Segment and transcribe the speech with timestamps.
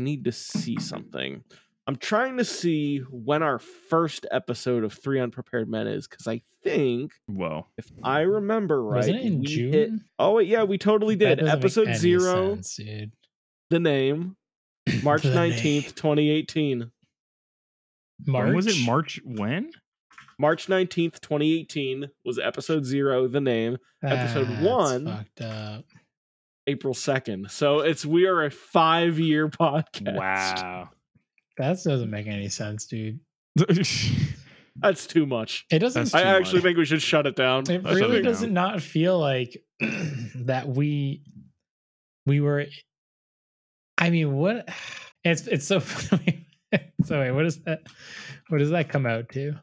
[0.00, 1.44] need to see something.
[1.86, 6.42] I'm trying to see when our first episode of Three Unprepared Men is because I
[6.62, 7.66] think Whoa.
[7.78, 9.72] if I remember right, Wasn't it in we June?
[9.72, 11.42] hit- oh wait, yeah, we totally did.
[11.42, 13.12] Episode zero, sense, dude.
[13.70, 14.36] the name,
[15.02, 15.52] March The name.
[15.52, 16.90] 19th, 2018.
[18.26, 19.70] March When was it March when?
[20.38, 25.26] March 19th, 2018 was episode zero, the name, episode That's one.
[26.72, 26.92] Fucked up.
[26.94, 27.50] April 2nd.
[27.50, 30.16] So it's we are a five year podcast.
[30.16, 30.88] Wow.
[31.58, 33.20] That doesn't make any sense, dude.
[34.76, 35.66] That's too much.
[35.70, 36.14] It doesn't.
[36.14, 36.62] I actually much.
[36.62, 37.70] think we should shut it down.
[37.70, 38.66] It That's really does now.
[38.72, 41.22] not feel like that we
[42.26, 42.66] we were.
[43.98, 44.68] I mean, what?
[45.24, 46.46] It's it's so funny.
[47.04, 47.82] so wait, what is that?
[48.48, 49.54] What does that come out to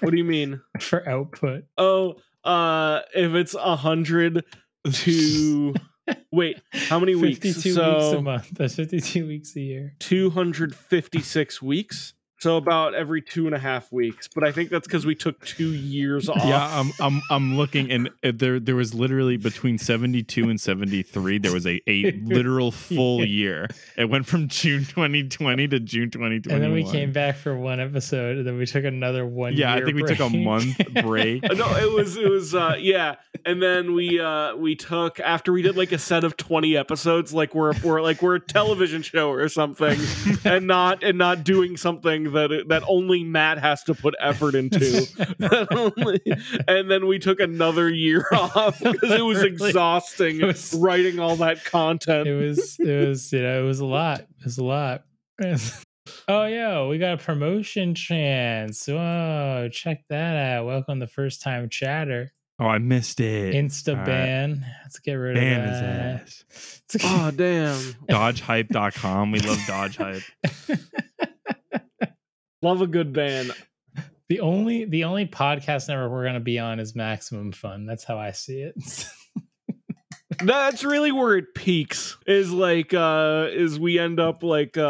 [0.00, 0.60] What do you mean?
[0.80, 1.64] for output?
[1.76, 4.44] Oh, uh if it's a hundred
[4.92, 5.74] to
[6.32, 7.38] wait, how many weeks?
[7.40, 8.50] Fifty-two so weeks a month.
[8.52, 9.94] That's fifty-two weeks a year.
[9.98, 12.14] 256 weeks.
[12.38, 14.28] So about every two and a half weeks.
[14.28, 16.44] But I think that's because we took two years off.
[16.44, 21.38] Yeah, I'm I'm I'm looking and uh, there there was literally between 72 and 73
[21.38, 23.68] there was a a literal full year.
[23.96, 26.54] It went from June 2020 to June 2021.
[26.54, 29.54] And then we came back for one episode, and then we took another one.
[29.54, 31.44] Yeah, I year think we took a month break.
[31.44, 33.16] Uh, no, it was it was uh yeah.
[33.44, 37.32] And then we uh we took after we did like a set of 20 episodes,
[37.32, 39.98] like we're we're like we're a television show or something,
[40.44, 45.06] and not and not doing something that that only Matt has to put effort into.
[45.70, 46.20] Only-
[46.68, 49.50] and then we took another year off because it was Really?
[49.70, 52.26] exhausting It was- writing all that content.
[52.28, 55.04] it was it was you know it was a lot it was a lot
[56.28, 61.68] oh yeah we got a promotion chance whoa check that out welcome to first time
[61.68, 63.54] chatter Oh, I missed it.
[63.54, 64.06] insta All right.
[64.06, 67.04] ban let's get rid Ban of his that ass.
[67.04, 67.76] oh damn.
[68.08, 69.30] Dodgehype.com.
[69.30, 70.22] We love Dodge Hype.
[72.66, 73.52] Love a good band.
[74.28, 78.18] the only the only podcast network we're gonna be on is maximum fun that's how
[78.18, 78.74] i see it
[80.42, 82.16] That's really where it peaks.
[82.26, 84.82] Is like uh is we end up like uh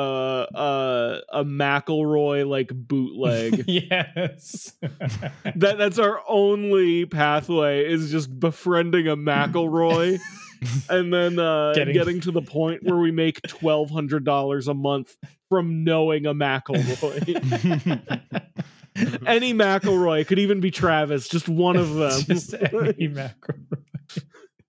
[0.42, 3.64] uh a McElroy like bootleg.
[3.68, 10.18] yes that that's our only pathway is just befriending a McElroy
[10.88, 14.74] and then uh Getting- getting, to the point where we make twelve hundred dollars a
[14.74, 15.16] month
[15.48, 17.22] from knowing a McElroy.
[19.26, 22.20] Any McElroy could even be Travis, just one of them.
[22.26, 23.56] just any macro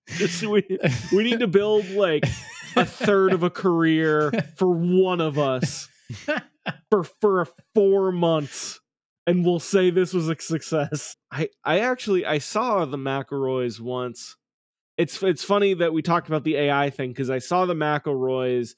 [0.06, 0.78] Just we,
[1.12, 2.24] we need to build like
[2.76, 5.88] a third of a career for one of us
[6.90, 8.80] for for four months
[9.26, 14.36] and we'll say this was a success i i actually i saw the mcelroys once
[14.98, 18.74] it's it's funny that we talked about the ai thing because i saw the mcelroys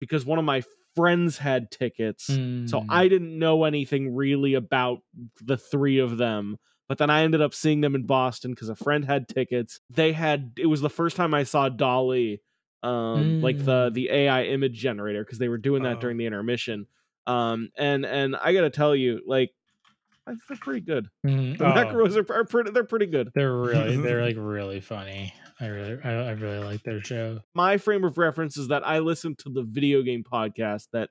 [0.00, 0.62] because one of my
[0.94, 2.86] friends had tickets so Mm.
[2.90, 4.98] i didn't know anything really about
[5.42, 6.56] the three of them
[6.88, 10.12] but then i ended up seeing them in boston because a friend had tickets they
[10.12, 12.40] had it was the first time i saw DALL-E
[12.82, 13.94] um like the Mm.
[13.94, 16.00] the ai image generator because they were doing that Oh.
[16.00, 16.86] during the intermission
[17.26, 19.50] um and and i gotta tell you like
[20.26, 21.58] I- they're pretty good Mhm.
[21.58, 22.34] the Oh.
[22.34, 25.32] are, are pretty they're pretty good They're really, they're like really funny.
[25.62, 27.40] I really, I, I really like their show.
[27.54, 31.10] my frame of reference is that i listened to the video game podcast that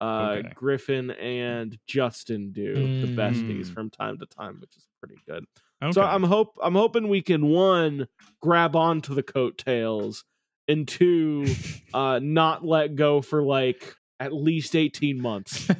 [0.00, 0.48] uh Okay.
[0.54, 3.74] griffin and justin do the besties Mm.
[3.74, 5.44] from time to time which is pretty good
[5.82, 5.92] Okay.
[5.92, 8.06] So I'm hope I'm hoping we can one
[8.42, 10.24] grab onto the coattails
[10.68, 11.44] and two
[11.94, 15.68] uh not let go for like at least 18 months.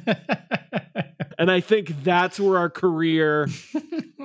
[1.39, 3.47] And I think that's where our career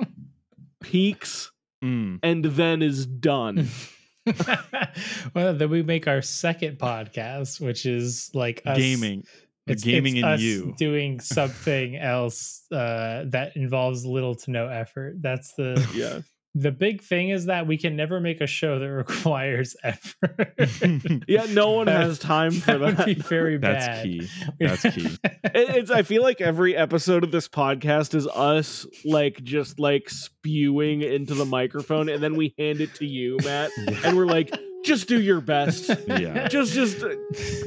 [0.81, 1.51] peaks
[1.83, 2.19] Mm.
[2.23, 3.67] and then is done.
[5.33, 9.23] well, then we make our second podcast, which is like us, gaming.
[9.67, 10.75] It's, gaming it's in us you.
[10.77, 15.21] doing something else uh, that involves little to no effort.
[15.21, 16.21] That's the Yeah.
[16.59, 20.53] The big thing is that we can never make a show that requires effort.
[21.27, 23.27] Yeah, no one That- has time for that would be that.
[23.27, 24.03] very That's bad.
[24.03, 24.27] key.
[24.59, 25.05] That's key.
[25.25, 30.09] It- it's I feel like every episode of this podcast is us like just like
[30.09, 33.71] spewing into the microphone and then we hand it to you, Matt,
[34.03, 34.51] and we're like
[34.85, 35.89] just do your best.
[36.07, 36.47] Yeah.
[36.47, 37.03] just just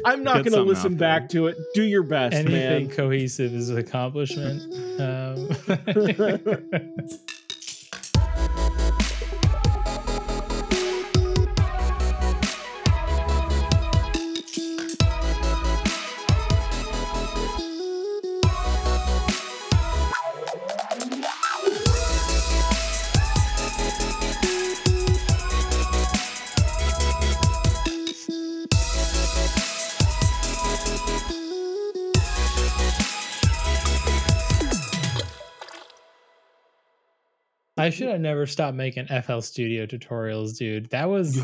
[0.06, 3.68] i'm not Get gonna listen back to it do your best Anything man cohesive is
[3.68, 4.62] an accomplishment.
[4.98, 5.48] Um,
[37.80, 40.90] I should have never stopped making FL Studio tutorials, dude.
[40.90, 41.34] That was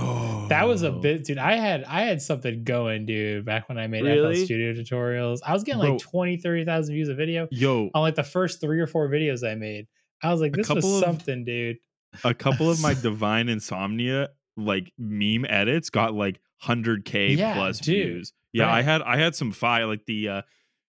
[0.49, 1.39] that was a bit, dude.
[1.39, 4.37] I had I had something going, dude, back when I made Really?
[4.41, 5.39] FL Studio tutorials.
[5.47, 5.93] I was getting Bro.
[5.93, 9.47] like 20, 30,000 views a video Yo, on like the first three or four videos
[9.49, 9.87] I made.
[10.23, 11.79] I was like, this was of- something, dude.
[12.25, 18.07] a couple of my divine insomnia like meme edits got like 100k Yeah, plus dude,
[18.07, 18.33] views.
[18.53, 20.43] Yeah, I had I had some fire like the uh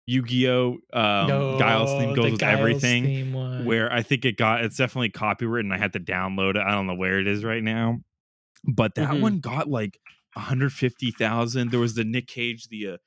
[0.08, 4.64] Yu-Gi-Oh um Giles theme goes the with Giles everything theme where I think it got
[4.64, 5.72] it's definitely copywritten.
[5.74, 6.64] I had to download it.
[6.66, 8.00] I don't know where it is right now.
[8.66, 9.18] But that Mm-hmm.
[9.18, 9.22] Mhm.
[9.22, 10.00] one got like
[10.36, 11.72] 150,000.
[11.72, 12.98] There was the Nick Cage the uh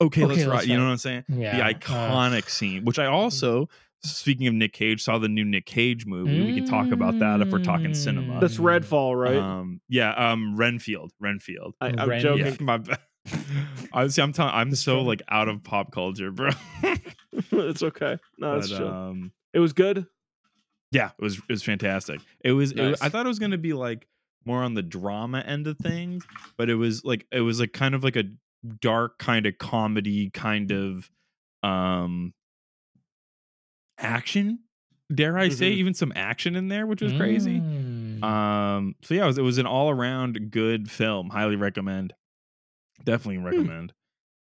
[0.00, 0.46] Okay, let's Okay.
[0.50, 1.24] Let's You know what I'm saying?
[1.28, 3.68] yeah, the uh, iconic scene, which I also
[4.04, 6.44] speaking of Nick Cage saw the new Nick Cage movie.
[6.44, 8.34] We can talk about that if we're talking cinema.
[8.34, 8.40] Mm.
[8.40, 9.36] That's Redfall, right?
[9.38, 11.74] Um, yeah, um, Renfield, Renfield.
[11.80, 12.46] I, I'm Ren- joking.
[12.46, 12.98] Yeah, my bad.
[13.92, 16.50] Honestly, I'm telling, I'm so like out of pop culture, bro.
[17.32, 18.18] it's okay.
[18.38, 18.88] No, it's but, chill.
[18.88, 20.06] um, it was good.
[20.92, 22.20] yeah, it was it was fantastic.
[22.44, 23.00] It was, it- Nice.
[23.02, 24.06] I thought it was gonna be like
[24.44, 26.24] more on the drama end of things,
[26.56, 28.24] but it was like it was like kind of like a
[28.80, 31.10] dark kind of comedy kind of
[31.62, 32.32] um
[33.98, 34.60] action.
[35.14, 35.76] Dare I say Mhm.
[35.76, 37.60] even some action in there, which was crazy.
[37.60, 38.22] Mm.
[38.22, 41.30] Um, so yeah, it was, it was an all around good film.
[41.30, 42.12] Highly recommend.
[43.04, 43.92] Definitely recommend.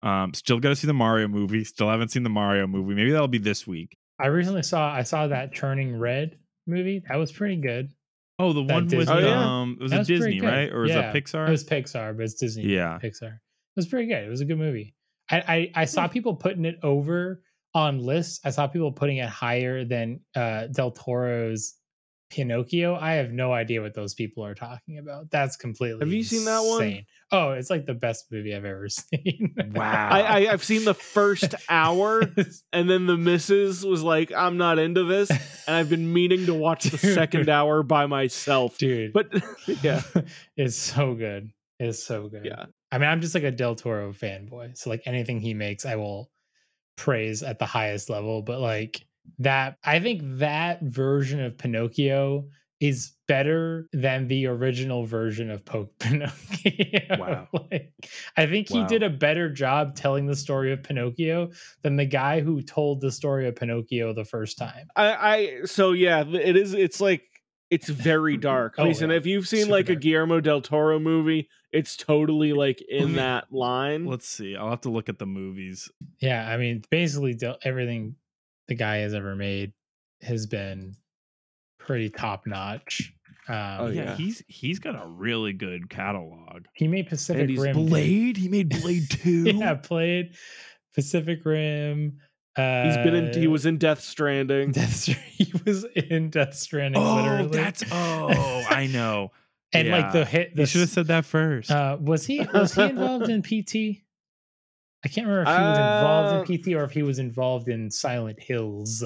[0.01, 1.63] Um, still got to see the Mario movie.
[1.63, 2.94] Still haven't seen the Mario movie.
[2.96, 3.98] Maybe that'll be this week.
[4.19, 6.38] I recently saw I saw that Turning Red
[6.68, 7.04] movie.
[7.07, 7.92] That was pretty good.
[8.38, 9.62] Oh, the That one with Oh, yeah.
[9.62, 10.72] um, it was That a was Disney, right?
[10.72, 11.12] Or was Yeah.
[11.12, 11.48] it Pixar?
[11.48, 12.63] It was Pixar, but it's Disney.
[12.63, 12.98] Yeah.
[13.04, 13.34] Pixar.
[13.34, 14.24] It was pretty good.
[14.24, 14.96] It was a good movie.
[15.30, 15.38] I
[15.75, 17.44] I, I saw people putting it over
[17.75, 18.40] on lists.
[18.46, 21.75] I saw people putting it higher than uh, Del Toro's
[22.30, 22.96] Pinocchio.
[22.96, 25.30] I have no idea what those people are talking about.
[25.31, 26.00] That's completely.
[26.00, 26.84] Have you seen that one?
[26.84, 27.06] insane.
[27.31, 29.56] Oh, it's like the best movie I've ever seen.
[29.74, 30.10] Wow.
[30.12, 32.22] I, I I've seen the first hour,
[32.74, 36.54] and then the missus was like, "I'm not into this," and I've been meaning to
[36.54, 37.14] watch the Dude.
[37.16, 38.78] second hour by myself.
[38.78, 39.14] dude.
[39.14, 39.28] But
[39.84, 40.02] yeah,
[40.58, 41.52] it's so good.
[41.80, 42.46] It's so good.
[42.46, 44.78] yeah, I mean, I'm just like a Del Toro fanboy.
[44.78, 46.30] So like anything he makes, I will
[46.98, 48.42] praise at the highest level.
[48.42, 49.06] But like
[49.40, 52.46] that, I think that version of Pinocchio
[52.80, 57.18] is better than the original version of po- Pinocchio.
[57.18, 57.48] Wow.
[57.72, 57.94] like,
[58.38, 62.40] I think he did a better job telling the story of Pinocchio than the guy
[62.40, 64.88] who told the story of Pinocchio the first time.
[64.96, 66.74] I I so yeah, it is.
[66.74, 67.24] It's like
[67.70, 68.75] it's very dark.
[68.78, 69.18] Oh, Listen, yeah.
[69.18, 69.96] if you've seen Super like a.
[69.96, 74.06] Guillermo del Toro movie, it's totally like in that line.
[74.06, 74.56] Let's see.
[74.56, 75.90] I'll have to look at the movies.
[76.20, 78.16] Yeah, I mean, basically Del- everything
[78.69, 79.74] the guy has ever made
[80.21, 80.95] has been
[81.80, 83.13] pretty top notch.
[83.50, 84.16] Um, Oh, yeah, yeah.
[84.16, 86.66] he's he's got a really good catalog.
[86.75, 87.75] He made Pacific he's Rim.
[87.75, 87.89] dude.
[87.89, 88.38] Blade.
[88.38, 89.44] He made Blade Two.
[89.44, 90.36] yeah, played
[90.95, 92.19] Pacific Rim.
[92.56, 93.33] Uh, He's been in.
[93.33, 94.72] He was in Death Stranding.
[94.72, 95.24] Death Stranding.
[95.39, 97.01] He was in Death Stranding.
[97.01, 97.48] Oh, literally.
[97.57, 99.31] that's oh, I know.
[99.74, 100.25] and like the yeah.
[100.25, 100.51] hit.
[100.56, 101.72] You should have said that first.
[101.72, 104.01] Uh, was he was he involved in PT?
[105.04, 107.69] I can't remember if he was Uh, involved in PT or if he was involved
[107.69, 109.04] in Silent Hills.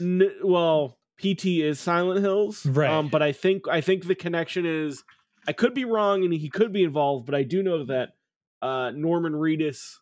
[0.00, 2.90] N- well, PT is Silent Hills, Right.
[2.90, 5.04] Um, but I think I think the connection is
[5.46, 8.14] I could be wrong, and he could be involved, but I do know that
[8.62, 9.96] uh, Norman Reedus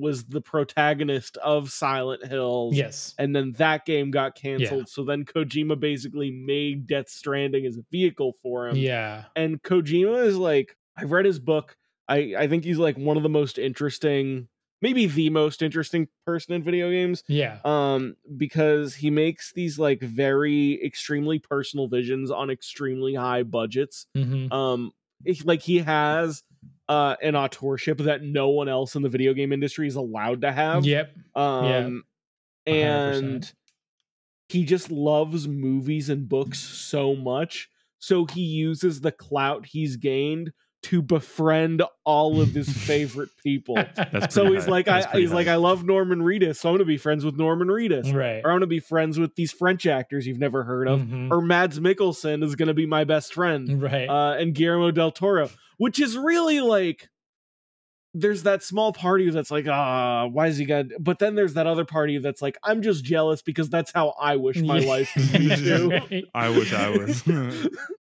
[0.00, 2.74] was the protagonist of Silent Hills.
[2.76, 3.14] Yes.
[3.18, 4.88] And then that game got canceled.
[4.88, 8.76] So then Kojima basically made Death Stranding as a vehicle for him.
[8.76, 9.24] Yeah.
[9.34, 11.76] And Kojima is like, I've read his book.
[12.08, 14.46] I, I think he's like one of the most interesting,
[14.80, 17.60] maybe the most interesting person in video games Yeah.
[17.64, 24.48] um because he makes these like very extremely personal visions on extremely high budgets hmm
[24.50, 24.92] um
[25.24, 26.42] it's like he has
[26.88, 30.52] uh an authorship that no one else in the video game industry is allowed to
[30.52, 31.16] have Yep.
[31.34, 32.04] um
[32.68, 33.52] 100%.
[33.52, 33.52] and
[34.48, 37.68] he just loves movies and books so much
[37.98, 40.52] so he uses the clout he's gained
[40.88, 43.76] to befriend all of his favorite people
[44.30, 44.70] so he's high.
[44.70, 45.46] like That's I, pretty he's like.
[45.48, 48.40] I love Norman Reedus, so I'm gonna be friends with Norman Reedus, right.
[48.44, 51.30] or I'm gonna be friends with these French actors you've never heard of, Mhm.
[51.30, 54.08] or Mads Mikkelsen is gonna be my best friend, Right.
[54.08, 57.08] uh, and Guillermo del Toro, which is really like
[58.14, 61.66] there's that small party that's like ah why is he got but then there's that
[61.66, 65.30] other party that's like i'm just jealous because that's how i wish my life could
[65.38, 65.92] be too
[66.34, 67.22] I wish I was.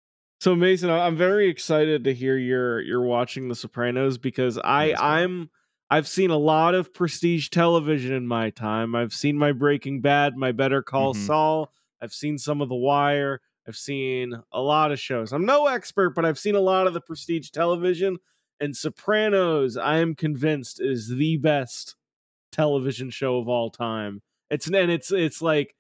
[0.46, 4.94] so Mason, I'm very excited to hear you're you're watching The Sopranos because I.
[4.94, 5.50] I'm
[5.90, 8.94] I've seen a lot of prestige television in my time.
[8.94, 11.26] I've seen my Breaking Bad, my Better Call Mhm.
[11.26, 11.74] Saul.
[12.00, 13.42] I've seen some of The Wire.
[13.68, 15.34] I've seen a lot of shows.
[15.34, 18.20] I'm no expert, but I've seen a lot of the prestige television.
[18.60, 21.96] And Sopranos, I am convinced, is the best
[22.52, 24.22] television show of all time.
[24.52, 25.74] It's and it's it's like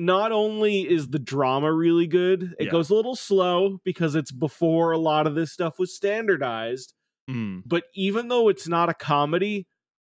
[0.00, 2.70] not only is the drama really good, it Yeah.
[2.70, 6.94] goes a little slow because it's before a lot of this stuff was standardized.
[7.30, 7.62] Mm.
[7.66, 9.66] But even though it's not a comedy,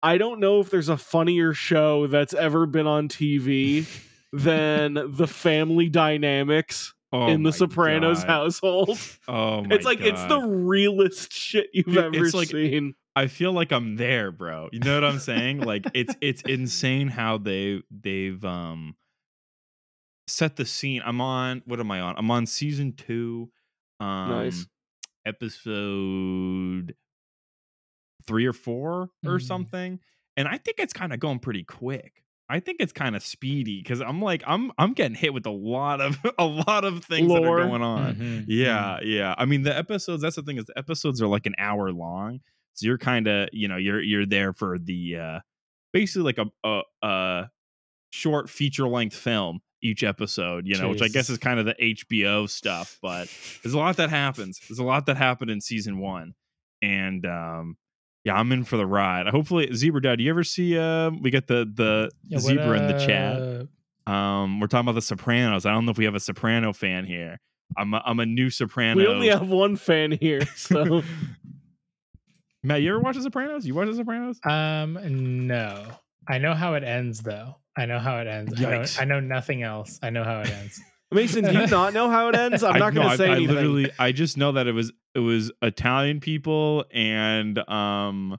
[0.03, 3.85] I don't know if there's a funnier show that's ever been on TV
[4.33, 8.27] than the family dynamics Oh in the Sopranos God.
[8.27, 8.97] household.
[9.27, 12.93] Oh it's like it's the realest shit you've It- ever it's like- seen.
[13.13, 14.69] I feel like I'm there, bro.
[14.71, 15.59] You know what I'm saying?
[15.59, 18.95] like it's it's insane how they they've um
[20.31, 21.01] set the scene.
[21.05, 22.15] I'm on what am I on?
[22.17, 23.51] I'm on season 2
[23.99, 24.67] um Nice.
[25.25, 26.95] episode
[28.25, 29.39] 3 or 4 or Mhm.
[29.39, 29.99] something.
[30.37, 32.23] And I think it's kind of going pretty quick.
[32.49, 35.51] I think it's kind of speedy cuz I'm like I'm I'm getting hit with a
[35.51, 38.17] lot of a lot of things that are going on.
[38.17, 39.35] Mhm, Yeah, yeah.
[39.37, 40.21] I mean, the episodes.
[40.21, 42.41] That's the thing is, the episodes are like an hour long,
[42.73, 45.39] so you're kind of, you know, you're you're there for the uh
[45.93, 47.51] basically like a a, a
[48.11, 50.67] short feature length film each episode.
[50.67, 52.97] You know, which I guess is kind of the HBO stuff.
[53.01, 53.27] But
[53.63, 54.59] there's a lot that happens.
[54.67, 56.33] There's a lot that happened in season one,
[56.81, 57.77] and um.
[58.23, 59.25] Yeah, I'm in for the ride.
[59.25, 60.17] Hopefully, Zebra Dad.
[60.19, 60.77] Do you ever see?
[60.77, 63.67] Uh, we got the the Yeah, what, zebra in the chat.
[64.05, 65.65] uh, Um, we're talking about the Sopranos.
[65.65, 67.39] I don't know if we have a Soprano fan here.
[67.75, 68.95] I'm a, I'm a new Soprano.
[69.01, 71.01] We only have one fan here, so
[72.63, 73.65] Matt, you ever watch The Sopranos?
[73.65, 74.39] You watch The Sopranos?
[74.45, 75.83] Um, no.
[76.27, 77.55] I know how it ends, though.
[77.77, 78.61] I know how it ends.
[78.63, 79.99] I know, I know nothing else.
[80.03, 80.81] I know how it ends.
[81.13, 82.63] Mason, do you not know how it ends?
[82.63, 83.55] I'm I- not going I- to say I, anything.
[83.55, 88.37] literally, I just know that it was it was Italian people and um,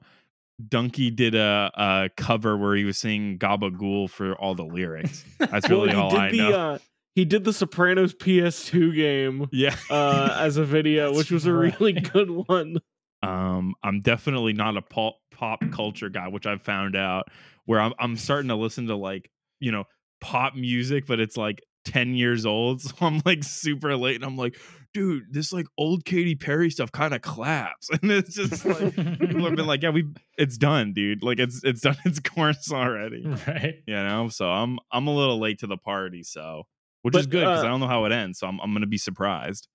[0.69, 5.23] Dunkey did a, a cover where he was singing Gabagool for all the lyrics.
[5.39, 6.51] That's Well, really he all did I the, know.
[6.51, 6.77] Uh,
[7.15, 9.75] he did the Sopranos PS2 game yeah.
[9.91, 12.77] uh, as a video, which was a really good one.
[13.21, 17.29] um i'm definitely not a pop pop culture guy which i've found out
[17.65, 19.29] where i'm, I'm starting to listen to like
[19.59, 19.85] you know
[20.21, 24.37] pop music but it's like 10 years old so i'm like super late and i'm
[24.37, 24.57] like
[24.93, 29.43] dude this like old Katy Perry stuff kind of claps and it's just like people
[29.45, 30.05] have been like yeah we
[30.37, 33.75] it's done dude like it's it's done its course already right.
[33.87, 36.63] you know so i'm i'm a little late to the party so
[37.01, 38.85] which is good because uh, i don't know how it ends so i'm, I'm gonna
[38.85, 39.67] be surprised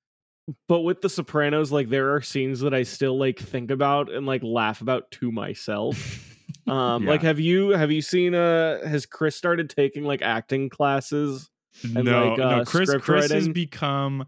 [0.67, 4.27] But with the Sopranos, like there are scenes that I still like think about and
[4.27, 6.38] like laugh about to myself.
[6.71, 7.11] Um, Yeah.
[7.11, 11.51] like have you have you seen uh has Chris started taking like acting classes?
[11.83, 12.45] and, no, like, no.
[12.45, 14.27] uh, Chris script Chris has become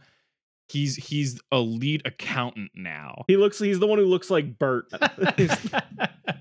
[0.69, 3.25] he's he's a lead accountant now.
[3.27, 4.87] He looks he's the one who looks like Bert.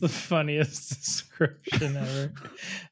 [0.00, 2.32] it's the funniest description ever.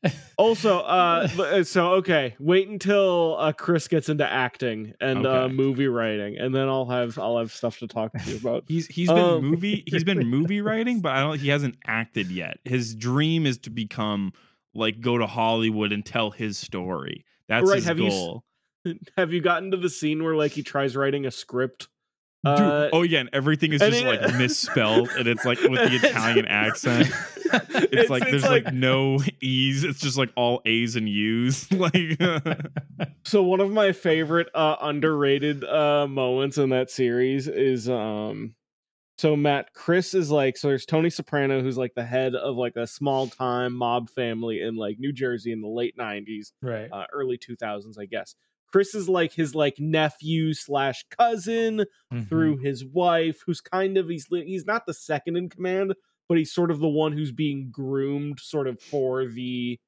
[0.39, 6.37] also, uh so okay, wait until uh Chris gets into acting and uh movie writing,
[6.39, 8.65] and then I'll have I'll have stuff to talk to you about.
[8.69, 12.31] He's he's been Um, movie he's been movie writing, but I don't he hasn't acted
[12.31, 12.59] yet.
[12.65, 14.33] His dream is to become
[14.75, 17.25] like go to Hollywood and tell his story.
[17.49, 18.45] That's Right, his have you s- goal.
[19.17, 21.89] have you gotten to the scene where like he tries writing a script?
[22.55, 25.61] Dude, Uh, oh yeah, and everything is and just it- like misspelled, and it's like
[25.63, 27.11] with the Italian accent.
[27.45, 29.85] It's, like there's like, no e's.
[29.85, 31.71] It's just like all a's and u's.
[31.77, 32.21] like
[33.25, 38.55] So one of my favorite uh underrated uh moments in that series is um
[39.19, 42.77] so Matt Chris is like so there's Tony Soprano who's like the head of like
[42.77, 46.89] a small time mob family in like New Jersey in the late 90s right.
[46.93, 48.35] uh, early 2000s I guess.
[48.73, 52.29] Chris is like his like nephew slash cousin Mhm.
[52.29, 55.95] through his wife who's kind of he's he's not the second in command
[56.29, 59.79] but he's sort of the one who's being groomed sort of for the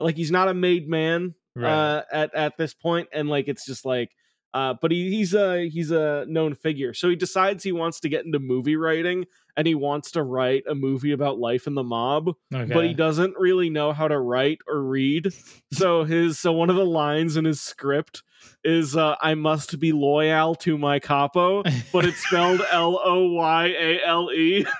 [0.00, 1.70] like he's not a made man Right.
[1.70, 4.10] uh at at this point and like it's just like
[4.54, 8.08] uh but he, he's a he's a known figure so he decides he wants to
[8.08, 9.24] get into movie writing
[9.56, 12.72] and he wants to write a movie about life in the mob okay.
[12.72, 15.28] but he doesn't really know how to write or read
[15.72, 18.22] so his so one of the lines in his script
[18.64, 23.66] is uh i must be loyal to my capo but it's spelled L O Y
[23.66, 24.66] A L E.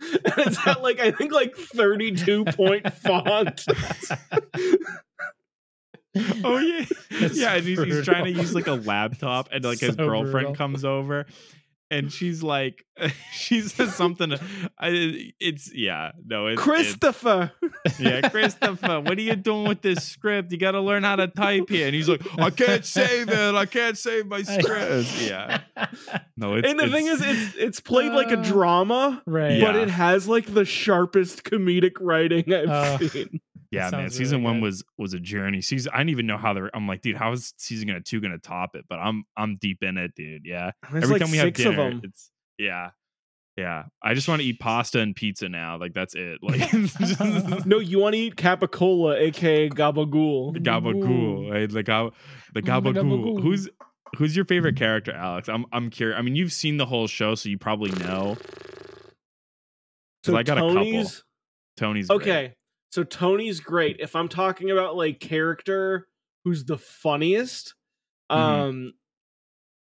[0.00, 3.66] And it's at like I think like 32 point font.
[6.44, 6.84] Oh yeah,
[7.20, 7.54] That's yeah.
[7.54, 10.54] And he's, he's trying to use like a laptop, and like his girlfriend brutal.
[10.54, 11.26] comes over,
[11.90, 12.84] and she's like,
[13.32, 14.34] she says something.
[14.78, 17.52] I, it's yeah, no, it's it's- Christopher.
[17.98, 20.52] yeah, Christopher, what are you doing with this script?
[20.52, 21.86] You got to learn how to type here.
[21.86, 23.54] And he's like, I can't save it.
[23.54, 25.20] I can't save my script.
[25.22, 25.60] Yeah,
[26.36, 29.60] no, it's and the thing is, it's- it's it's played like a Uh, drama, right.
[29.60, 29.82] but Yeah.
[29.82, 33.40] it has like the sharpest comedic writing I've Uh, seen.
[33.70, 34.10] Yeah, man.
[34.10, 34.62] Season really one good.
[34.64, 35.60] was was a journey.
[35.60, 36.70] Season, I didn't even know how they're.
[36.74, 38.84] I'm like, dude, how is season gonna two gonna top it?
[38.88, 40.42] But I'm I'm deep in it, dude.
[40.44, 40.70] Yeah.
[40.90, 42.90] There's Every like time we have dinner, it's yeah,
[43.56, 45.78] Yeah, I just want to eat pasta and pizza now.
[45.78, 46.38] Like that's it.
[46.42, 46.60] Like
[47.66, 50.54] No, you want to eat capicola, aka gabagool.
[50.54, 51.68] the gabagool, right?
[51.70, 52.14] The gab,
[52.54, 52.94] the Mm, the gabagool.
[52.94, 53.42] gabagool.
[53.42, 53.68] Who's
[54.16, 55.48] who's your favorite character, Alex?
[55.48, 56.18] I'm I'm curious.
[56.18, 58.36] I mean, you've seen the whole show, so you probably know.
[60.24, 61.04] 'Cause I got a couple.
[61.76, 62.24] Tony's okay.
[62.48, 62.52] great.
[62.90, 63.96] So Tony's great.
[64.00, 66.06] If I'm talking about like character
[66.44, 67.74] who's the funniest,
[68.30, 68.36] Mhm.
[68.36, 68.92] um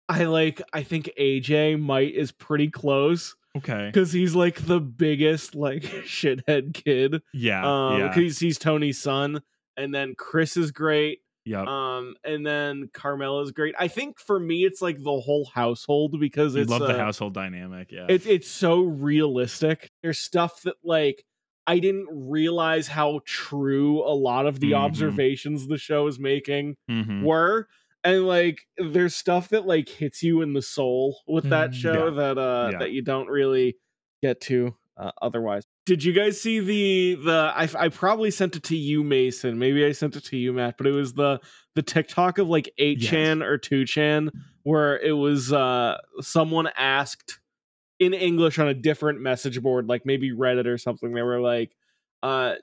[0.07, 3.87] I like I think AJ might is pretty close Okay.
[3.87, 7.21] because he's like the biggest like shithead kid.
[7.33, 7.61] Yeah.
[7.65, 8.07] Um yeah.
[8.09, 9.41] because he's Tony's son.
[9.77, 11.19] And then Chris is great.
[11.45, 11.67] Yep.
[11.67, 13.75] Um and then Carmela's great.
[13.79, 16.97] I think for me it's like the whole household because you it's love the uh,
[16.97, 17.91] household dynamic.
[17.91, 18.07] Yeah.
[18.09, 19.89] it, it's so realistic.
[20.01, 21.23] There's stuff that like
[21.69, 24.77] I didn't realize how true a lot of the Mhm.
[24.85, 27.21] observations the show is making Mhm.
[27.23, 27.67] were.
[28.03, 32.05] And like there's stuff that like hits you in the soul with that Mm, show
[32.05, 32.15] yeah.
[32.21, 32.79] that uh Yeah.
[32.79, 33.75] that you don't really
[34.23, 35.63] get to uh, otherwise.
[35.85, 39.57] Did you guys see the the I, I probably sent it to you Mason.
[39.59, 41.39] Maybe I sent it to you Matt, but it was the
[41.75, 44.31] the TikTok of like 8chan or 2chan
[44.63, 47.38] where it was uh someone asked
[47.99, 51.13] in English on a different message board, like maybe Reddit or something.
[51.13, 51.75] They were like,
[52.23, 52.55] uh,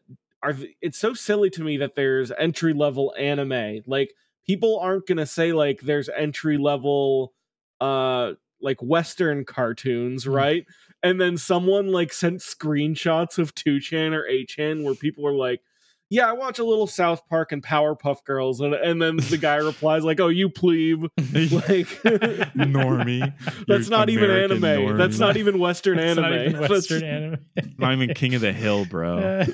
[0.42, 3.80] are th- it's so silly to me that there's entry level anime.
[3.86, 4.12] Like
[4.46, 7.32] people aren't gonna say like there's entry level
[7.80, 10.34] uh like Western cartoons, Mm.
[10.34, 10.66] right?
[11.02, 15.60] And then someone like sent screenshots of 2chan or 8chan where people were like,
[16.08, 19.56] yeah, I watch a little South Park and Powerpuff Girls, and, and then the guy
[19.56, 21.88] replies like, "Oh, you plebe, like
[22.54, 23.32] Normie.
[23.66, 24.96] That's You're not even American anime.
[24.96, 26.22] That's not even Western It's anime.
[26.30, 27.46] not even That's- Western anime.
[27.78, 29.44] Not even King of the Hill, bro.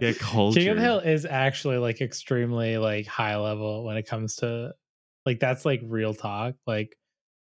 [0.00, 0.60] Get culture.
[0.60, 4.72] King of the Hill is actually like extremely like high level when it comes to
[5.26, 6.54] like that's like real talk.
[6.66, 6.96] Like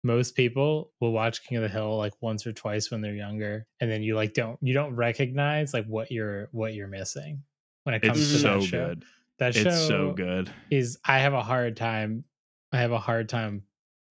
[0.05, 3.67] most people will watch King of the Hill like once or twice when they're younger,
[3.81, 7.43] and then you like don't you don't recognize like what you're what you're missing
[7.85, 8.87] when it comes It's to so that show.
[8.89, 9.05] good.
[9.39, 10.51] That show It's so good.
[10.71, 12.25] is I have a hard time.
[12.73, 13.63] I have a hard time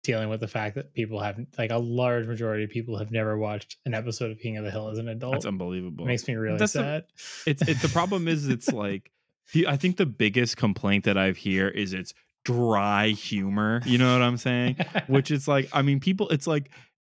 [0.02, 3.38] dealing with the fact that people have like a large majority of people have never
[3.38, 5.32] watched an episode of King of the Hill as an adult.
[5.34, 6.04] That's unbelievable.
[6.04, 7.04] It makes me really That's the- sad.
[7.46, 9.10] it's it, the problem is it's like
[9.66, 12.12] I think the biggest complaint that I've hear is it's
[12.44, 13.80] dry humor.
[13.86, 14.76] You know what I'm saying?
[15.06, 16.28] Which is like, I mean, people.
[16.28, 16.70] It's like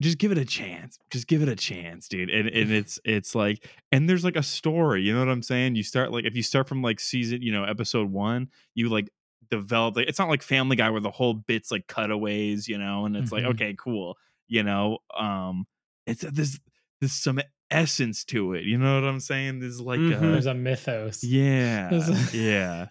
[0.02, 0.98] just give it a chance.
[1.10, 2.30] Just give it a chance, dude.
[2.30, 5.02] And and it's it's like and there's like a story.
[5.02, 5.74] You know what I'm saying?
[5.76, 9.08] You start like if you start from like season, you know, episode one, you like
[9.50, 9.96] develop.
[9.96, 12.66] Like, it's not like Family Guy where the whole bit's like cutaways.
[12.68, 13.50] You know, and it's like Mhm.
[13.54, 14.16] okay, cool.
[14.48, 15.66] You know, um,
[16.06, 16.58] it's there's
[17.00, 18.64] there's some essence to it.
[18.64, 19.60] You know what I'm saying?
[19.60, 20.16] There's like Mhm.
[20.16, 21.22] a, There's a mythos.
[21.24, 22.86] yeah, a- yeah,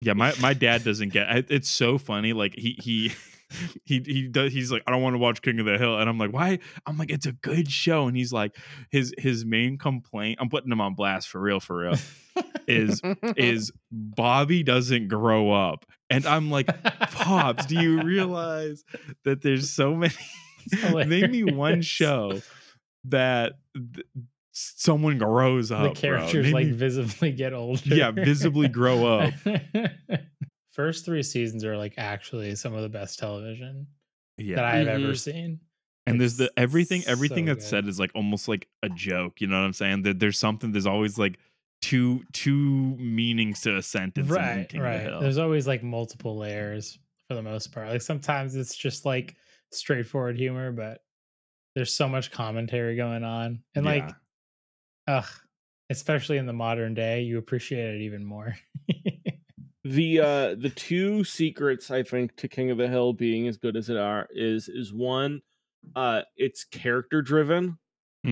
[0.00, 0.12] yeah.
[0.12, 1.50] My my dad doesn't get.
[1.50, 2.32] It's so funny.
[2.32, 3.12] Like he he.
[3.84, 6.08] He he does he's like I don't want to watch King of the Hill and
[6.08, 6.58] I'm like why?
[6.84, 8.56] I'm like it's a good show and he's like
[8.90, 11.94] his his main complaint I'm putting him on blast for real for real
[12.66, 13.00] is
[13.36, 16.66] is Bobby doesn't grow up and I'm like
[17.12, 18.84] pops do you realize
[19.24, 20.14] that there's so many
[20.92, 22.40] name me one show
[23.04, 24.06] that th-
[24.50, 27.94] someone grows up the characters like me- visibly get older.
[27.94, 29.34] yeah visibly grow up
[30.76, 33.86] First three seasons are like actually some of the best television
[34.38, 35.14] yeah that I have ever mm-hmm.
[35.14, 35.60] seen.
[36.06, 37.70] and there's the everything everything so that's good.
[37.70, 40.70] said is like almost like a joke you know what i'm saying that there's something
[40.72, 41.38] there's always like
[41.82, 45.20] two two meanings to a sentence in right, the right.
[45.20, 47.88] There's always like multiple layers for the most part.
[47.88, 49.36] Like sometimes it's just like
[49.72, 51.02] straightforward humor, but
[51.74, 54.08] there's so much commentary going on, and like,
[55.06, 55.18] Yeah.
[55.18, 55.28] ugh,
[55.90, 58.56] especially in the modern day, you appreciate it even more.
[59.90, 63.76] the uh the two secrets I think to King of the Hill being as good
[63.76, 65.42] as it are is is one
[65.96, 67.78] uh it's character driven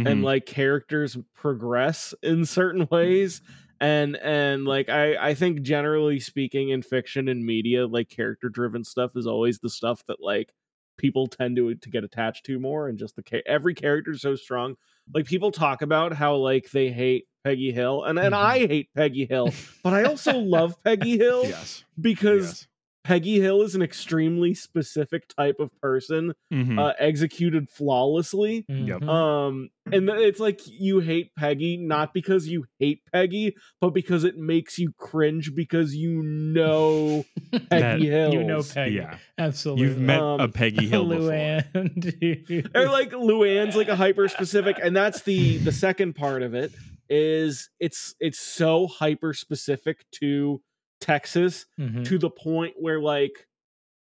[0.04, 0.24] and Mhm.
[0.24, 3.42] like characters progress in certain ways
[3.80, 8.84] and and like I I think generally speaking in fiction and media like character driven
[8.84, 10.54] stuff is always the stuff that like
[10.98, 14.22] people tend to to get attached to more and just the ca- every character is
[14.22, 14.76] so strong
[15.12, 18.38] like people talk about how like they hate Peggy Hill and and Mhm.
[18.38, 22.66] I hate Peggy Hill but I also love Peggy Hill yes because yes.
[23.04, 26.78] Peggy Hill is an extremely specific type of person Mhm.
[26.78, 28.64] uh, executed flawlessly.
[28.68, 29.00] Yep.
[29.02, 29.08] Mhm.
[29.08, 34.38] Um, and it's like you hate Peggy not because you hate Peggy, but because it
[34.38, 38.32] makes you cringe because you know That- Peggy Hill.
[38.32, 38.96] you know Peggy.
[38.96, 39.84] yeah Absolutely.
[39.84, 42.00] you've met a Um, peggy hill before Luann,
[42.46, 42.70] dude.
[42.74, 46.72] or like Luann's like a hyper specific, and that's the the second part of it
[47.10, 50.62] is it's it's so hyper specific to
[51.04, 52.04] Texas Mhm.
[52.06, 53.46] to the point where like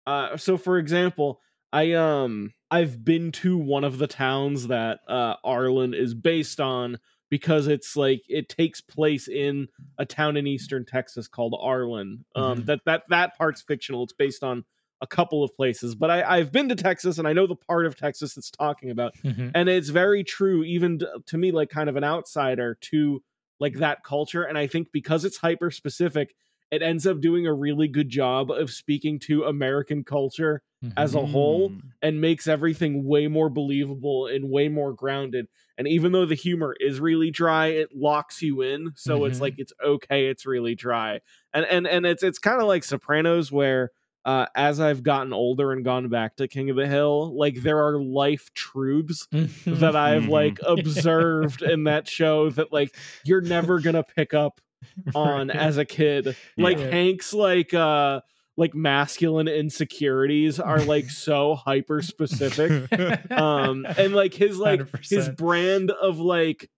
[0.07, 1.41] uh so for example
[1.73, 6.99] i um I've been to one of the towns that uh, Arlen is based on
[7.31, 9.67] because it's like it takes place in
[9.99, 12.25] a town in eastern Texas called Arlen.
[12.37, 12.67] Um, Mhm.
[12.67, 14.05] That that that part's fictional.
[14.05, 14.65] It's based on
[15.01, 17.87] a couple of places, but I, I've been to Texas and I know the part
[17.87, 19.51] of Texas it's talking about Mhm.
[19.53, 23.21] and it's very true even to, to me like kind of an outsider to
[23.59, 26.37] like that culture and i think because it's hyper specific
[26.71, 30.63] it ends up doing a really good job of speaking to american culture
[30.97, 31.81] as a whole Mm.
[32.01, 35.47] and makes everything way more believable and way more grounded.
[35.77, 38.93] And even though the humor is really dry it locks you in.
[38.97, 39.43] So it's Mhm.
[39.43, 41.21] like it's okay it's really dry.
[41.53, 43.91] And and and it's it's kind of like sopranos where
[44.25, 47.79] uh, as I've gotten older and gone back to King of the Hill, like there
[47.85, 49.29] are life truths
[49.67, 54.61] that I've like observed in that show that like you're never gonna pick up
[55.15, 55.57] on Right.
[55.57, 56.37] as a kid.
[56.57, 56.91] Like Yeah.
[56.91, 58.21] Hank's like uh
[58.57, 62.89] like masculine insecurities are like so hyper specific.
[63.31, 65.37] Um and like his like his 100%.
[65.37, 66.69] brand of like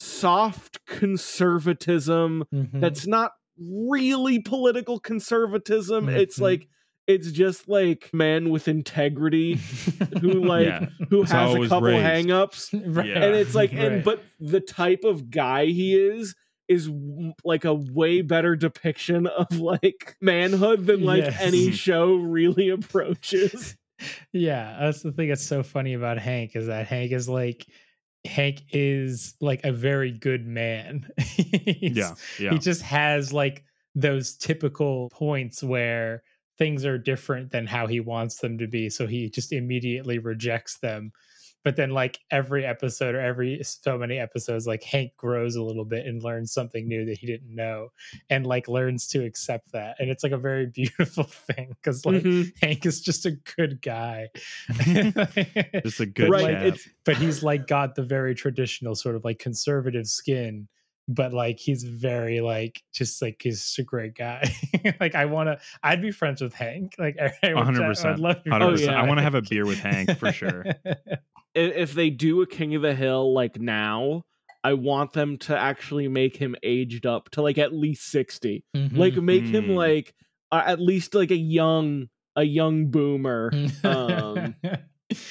[0.00, 2.80] soft conservatism Mhm.
[2.80, 6.08] that's not really political conservatism.
[6.08, 6.42] It's Mhm.
[6.42, 6.68] like
[7.06, 9.60] it's just like man with integrity
[10.20, 10.86] who like yeah.
[11.10, 12.02] who has a couple raised.
[12.28, 13.06] hangups right.
[13.06, 13.22] Yeah.
[13.24, 16.34] and it's like and but the type of guy he is
[16.68, 21.36] is w- like a way better depiction of like manhood than like Yes.
[21.40, 23.76] any show really approaches
[24.32, 27.64] yeah, that's the thing that's so funny about Hank is that Hank is like
[28.26, 31.08] Hank is like a very good man.
[31.46, 32.14] Yeah.
[32.38, 32.50] Yeah.
[32.50, 36.22] He just has like those typical points where
[36.58, 38.90] things are different than how he wants them to be.
[38.90, 41.12] So he just immediately rejects them.
[41.64, 45.84] But then, like every episode or every so many episodes, like Hank grows a little
[45.86, 47.88] bit and learns something new that he didn't know
[48.30, 49.96] and like learns to accept that.
[49.98, 52.52] And it's like a very beautiful thing because like Mhm.
[52.62, 54.28] Hank is just a good guy.
[55.82, 59.38] Just a good Right, it's- but he's like got the very traditional sort of like
[59.38, 60.68] conservative skin
[61.06, 64.42] but like he's very like just like he's a great guy
[65.00, 67.66] like i want to i'd be friends with hank like I would- I would
[68.20, 68.58] love to 100%.
[68.58, 69.02] friends with yeah.
[69.02, 70.64] I want to have a beer with Hank for sure.
[71.56, 74.22] I- if they do a king of the hill like now
[74.62, 78.96] i want them to actually make him aged up to like at least 60 Mhm.
[78.96, 79.76] like make him Mm.
[79.76, 80.14] like
[80.52, 83.50] uh, at least like a young a young boomer
[83.84, 84.54] um,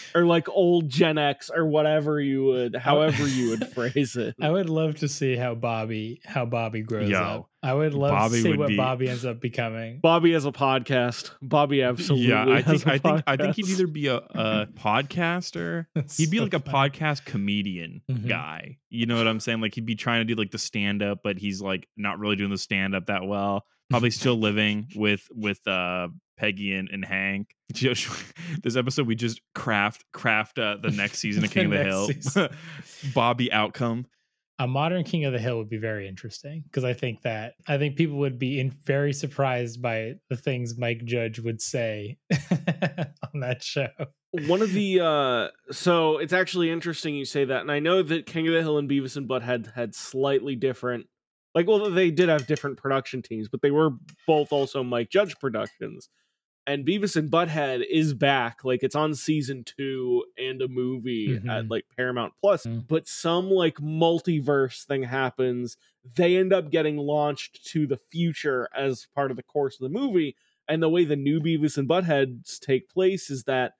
[0.15, 4.49] or like old gen x or whatever you would however you would phrase it I
[4.49, 7.49] would love to see how Bobby how Bobby grows Yo, up.
[7.61, 9.99] I would love Bobby to see what be- Bobby ends up becoming.
[10.01, 11.31] Bobby has a podcast.
[11.41, 12.27] Bobby absolutely.
[12.27, 15.85] yeah, I has think a I think I think he'd either be a, a podcaster.
[15.95, 18.27] That's He'd be so like a podcast comedian Mhm.
[18.27, 18.77] guy.
[18.89, 19.61] You know what I'm saying?
[19.61, 22.35] Like he'd be trying to do like the stand up, but he's like not really
[22.35, 23.63] doing the stand up that well.
[23.89, 26.07] Probably still living with with uh
[26.43, 27.55] Peggy and, and Hank.
[28.63, 32.33] This episode we just craft craft uh, the next season of The King of the
[32.35, 32.49] Hill.
[33.15, 34.05] Bobby outcome.
[34.59, 37.77] a modern king of the hill would be very interesting because i think that i
[37.77, 42.17] think people would be in, very surprised by the things mike judge would say
[43.33, 43.87] on that show
[44.47, 48.27] one of the uh so it's actually interesting you say that and i know that
[48.27, 51.07] king of the hill and beavis and butthead had slightly different
[51.55, 53.89] like well they did have different production teams but they were
[54.27, 56.09] both also mike judge productions
[56.65, 61.43] and beavis and butthead is back like it's on season two and a movie at
[61.43, 61.69] Mhm.
[61.69, 62.87] like paramount plus Mm.
[62.87, 65.77] but some like multiverse thing happens
[66.15, 69.99] they end up getting launched to the future as part of the course of the
[69.99, 70.35] movie
[70.67, 73.73] and the way the new beavis and buttheads take place is that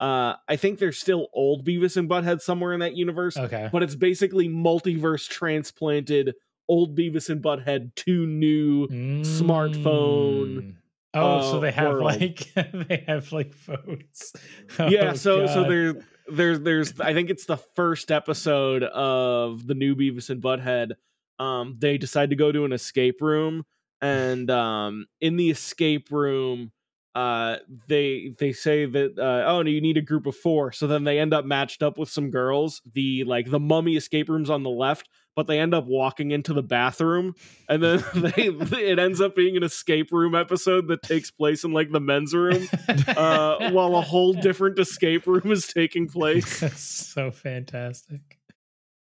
[0.00, 3.82] uh, I think there's still old Beavis and Butthead somewhere in that universe, okay but
[3.84, 6.34] it's basically multiverse transplanted
[6.68, 8.88] old Beavis and Butthead to new.
[9.22, 10.74] smartphone,
[11.14, 12.04] Oh so uh, they have world.
[12.04, 14.32] like they have like phones
[14.78, 15.70] Oh, yeah, so so God.
[15.70, 15.94] there
[16.28, 20.92] there's there's I think it's the first episode of the new Beavis and Butthead.
[21.38, 23.64] Um, they decide to go to an escape room,
[24.00, 26.72] and um, in the escape room,
[27.14, 30.72] uh, they they say that uh, oh no, you need a group of four.
[30.72, 32.82] So then they end up matched up with some girls.
[32.92, 36.52] The like the mummy escape room's on the left, but they end up walking into
[36.52, 37.34] the bathroom,
[37.68, 41.72] and then they it ends up being an escape room episode that takes place in
[41.72, 42.66] like the men's room
[43.16, 46.60] uh, while a whole different escape room is taking place.
[46.60, 48.38] That's so fantastic.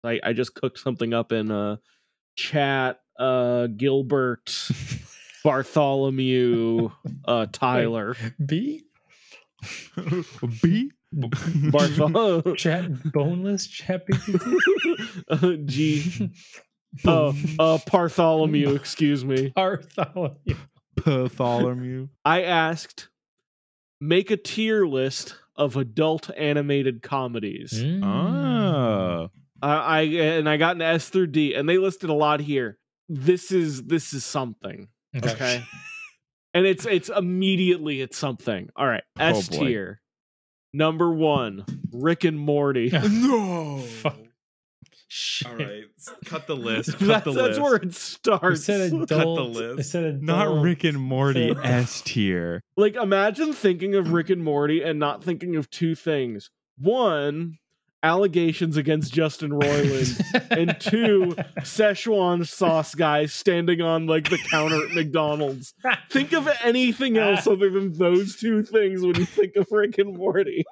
[0.04, 1.76] I, I just cooked something up in uh,
[2.36, 2.98] chat.
[3.18, 4.46] Uh, Gilbert,
[5.44, 6.90] Bartholomew,
[7.26, 8.84] uh, Tyler, B
[10.62, 10.90] B.
[11.12, 14.06] Bartholomew, chat boneless chat
[15.28, 16.30] uh, G,
[17.04, 18.74] oh, uh, Bartholomew.
[18.74, 19.52] Excuse me.
[19.54, 20.56] Bartholomew.
[21.04, 22.08] Bartholomew.
[22.24, 23.08] I asked,
[24.00, 27.72] make a tier list of adult animated comedies.
[27.74, 28.04] Mm.
[28.04, 29.30] Oh.
[29.62, 32.78] Uh, I and I got an S through D, and they listed a lot here.
[33.08, 35.64] This is this is something, okay?
[36.54, 38.68] and it's it's immediately it's something.
[38.76, 39.58] All right, Oh, S boy.
[39.66, 40.00] tier.
[40.74, 42.90] Number one, Rick and Morty.
[43.10, 43.78] no.
[43.78, 44.16] Fuck.
[45.14, 45.46] Shit.
[45.50, 45.84] All right.
[46.24, 46.92] Cut the list.
[46.98, 47.60] Cut that's, the that's list.
[47.60, 48.64] where it You starts.
[48.64, 49.78] said the list.
[49.78, 50.22] I said adult.
[50.22, 52.62] Not Rick and Morty S tier.
[52.78, 56.48] like imagine thinking of Rick and Morty and not thinking of two things.
[56.78, 57.58] One,
[58.02, 64.92] allegations against Justin Roiland, and two, Szechuan sauce guys standing on like the counter at
[64.92, 65.74] McDonald's.
[66.10, 70.16] Think of anything else other than those two things when you think of Rick and
[70.16, 70.64] Morty.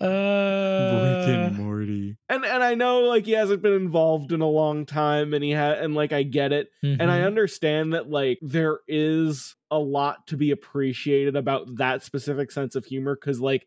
[0.00, 2.16] uh, Rick and Morty.
[2.28, 5.50] And and I know like he hasn't been involved in a long time and he
[5.50, 6.68] had and like I get it.
[6.82, 7.26] And I mhm.
[7.26, 12.84] understand that like there is a lot to be appreciated about that specific sense of
[12.84, 13.66] humor cuz like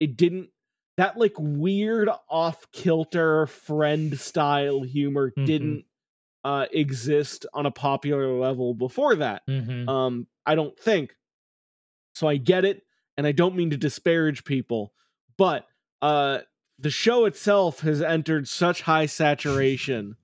[0.00, 0.50] it didn't
[0.96, 5.46] that like weird off kilter friend style humor Mhm.
[5.46, 5.84] didn't
[6.44, 9.42] uh exist on a popular level before that.
[9.48, 9.88] Mhm.
[9.88, 11.16] Um I don't think.
[12.14, 12.82] So I get it
[13.16, 14.92] and I don't mean to disparage people,
[15.36, 15.66] but
[16.02, 16.40] uh
[16.78, 20.16] the show itself has entered such high saturation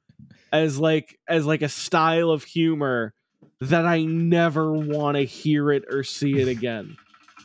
[0.52, 3.14] as like as like a style of humor
[3.60, 6.96] that I never want to hear it or see it again.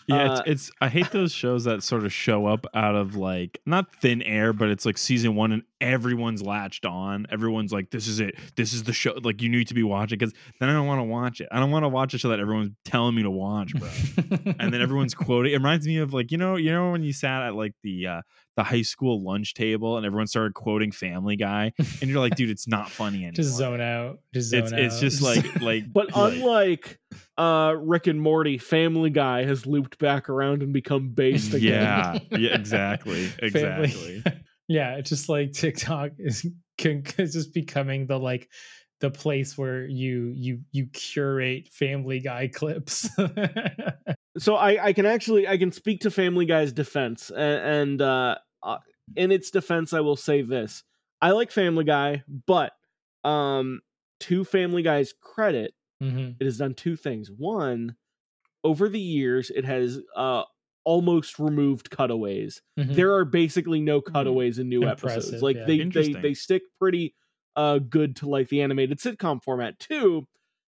[0.08, 3.16] Yeah, Uh, it's, it's I hate those shows that sort of show up out of
[3.16, 7.26] like not thin air, but it's like season one and everyone's latched on.
[7.32, 8.36] Everyone's like, "This is it.
[8.56, 11.00] This is the show." Like you need to be watching because then I don't want
[11.00, 11.48] to watch it.
[11.52, 13.90] I don't want to watch a show that everyone's telling me to watch, bro.
[14.60, 15.54] and then everyone's quoting.
[15.54, 18.08] It reminds me of like you know you know when you sat at like the
[18.08, 18.22] uh,
[18.56, 22.50] the high school lunch table and everyone started quoting Family Guy, and you're like, dude,
[22.50, 23.34] it's not funny anymore.
[23.34, 24.20] just zone out.
[24.34, 24.80] Just zone it's out.
[24.80, 27.00] it's just like like But like- unlike
[27.38, 32.22] uh Rick and Morty, Family Guy has looped back around and become based again.
[32.32, 34.24] yeah yeah exactly Family- exactly.
[34.68, 36.46] Yeah, it's just like TikTok is
[36.78, 38.50] can, is just becoming the like
[39.02, 43.10] the place where you you you curate Family Guy clips.
[44.38, 48.36] so I, I can actually I can speak to Family Guy's defense, and, and uh,
[48.64, 48.78] uh,
[49.16, 50.84] in its defense, I will say this:
[51.22, 52.74] I like Family Guy, but
[53.24, 53.82] um,
[54.22, 56.36] to Family Guy's credit, Mhm.
[56.40, 57.30] it has done two things.
[57.36, 57.96] One,
[58.64, 60.44] over the years, it has uh
[60.86, 62.62] almost removed cutaways.
[62.80, 62.96] Mhm.
[62.96, 65.44] There are basically no cutaways in new Impressive, episodes.
[65.44, 65.66] Like yeah.
[65.66, 67.14] they they they stick pretty
[67.58, 69.80] uh good to like the animated sitcom format.
[69.80, 70.28] too.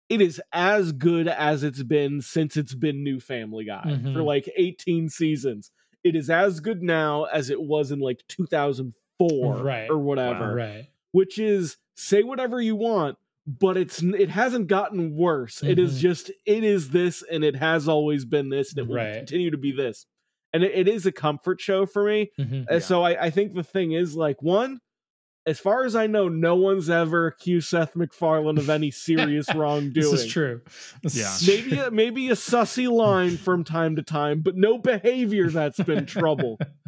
[0.09, 4.25] it is as good as it's been since it's been new Family Guy for Mhm.
[4.25, 5.71] like 18 seasons.
[6.03, 9.89] It is as good now as it was in like 2004 Right.
[9.89, 10.87] or whatever right.
[11.11, 15.99] which is say whatever you want but it's it hasn't gotten worse it is Mhm.
[15.99, 19.15] just it is this and it has always been this and it will Right.
[19.15, 20.05] continue to be this
[20.53, 22.65] and it, it is a comfort show for me Mhm.
[22.69, 24.79] and so I, I think the thing is like one
[25.45, 29.93] as far as i know no one's ever accused seth macfarlane of any serious wrongdoing
[30.11, 30.61] This is true.
[31.01, 31.35] This Yeah.
[31.35, 35.79] is maybe a, maybe a sussy line from time to time but no behavior that's
[35.83, 36.57] been trouble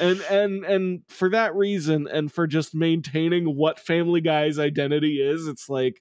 [0.00, 5.46] and and and for that reason and for just maintaining what family guy's identity is
[5.46, 6.00] it's like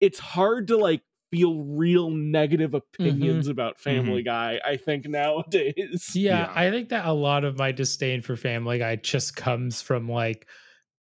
[0.00, 6.10] it's hard to like feel real negative opinions about family guy i think nowadays.
[6.14, 6.52] Yeah, Yeah.
[6.54, 10.46] I think that a lot of my disdain for Family Guy just comes from like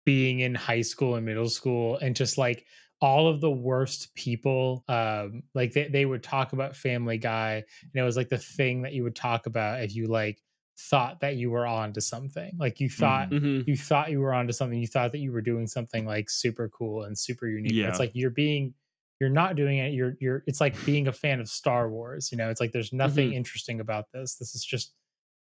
[0.05, 2.65] being in high school and middle school and just like
[3.01, 7.91] all of the worst people um like they, they would talk about family guy and
[7.95, 10.39] it was like the thing that you would talk about if you like
[10.77, 13.67] thought that you were on to something like you thought Mhm.
[13.67, 16.67] you thought you were onto something you thought that you were doing something like super
[16.69, 17.89] cool and super unique Yeah.
[17.89, 18.73] it's like you're being
[19.19, 22.37] you're not doing it you're you're it's like being a fan of star wars you
[22.37, 24.95] know it's like there's nothing interesting about this this is just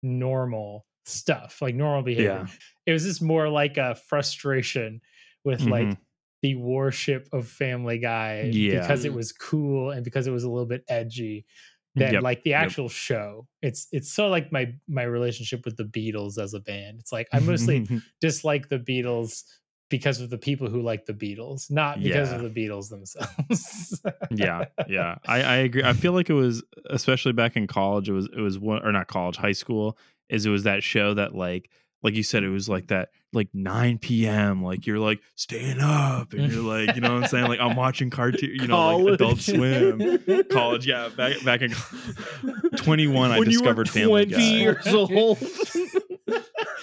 [0.03, 2.55] normal stuff like normal behavior Yeah.
[2.87, 5.01] it was just more like a frustration
[5.45, 5.99] with like Mhm.
[6.43, 8.81] the worship of family guy Yeah.
[8.81, 11.47] because it was cool and because it was a little bit edgy
[11.95, 12.63] than Yep, like the yep.
[12.63, 13.47] actual show.
[13.63, 17.01] It's it's so like my my relationship with the beatles as a band.
[17.01, 17.89] It's like i mostly
[18.21, 19.43] dislike the Beatles
[19.89, 24.01] because of the people who like the Beatles, not because of the Beatles themselves.
[24.31, 25.17] yeah yeah.
[25.27, 25.83] I, I agree.
[25.83, 28.93] I feel like it was especially back in college it was it was one or
[28.93, 29.99] not college high school
[30.29, 31.71] is it was that show that like
[32.03, 36.33] like you said it was like that like 9 p.m like you're like staying up
[36.33, 37.47] and you're like you know what i'm saying?
[37.47, 40.19] Like i'm watching cartoon you know like adult swim.
[40.51, 41.73] College yeah back back in
[42.77, 44.39] 21 i When you were discovered family 20 guy.
[44.59, 45.39] years old.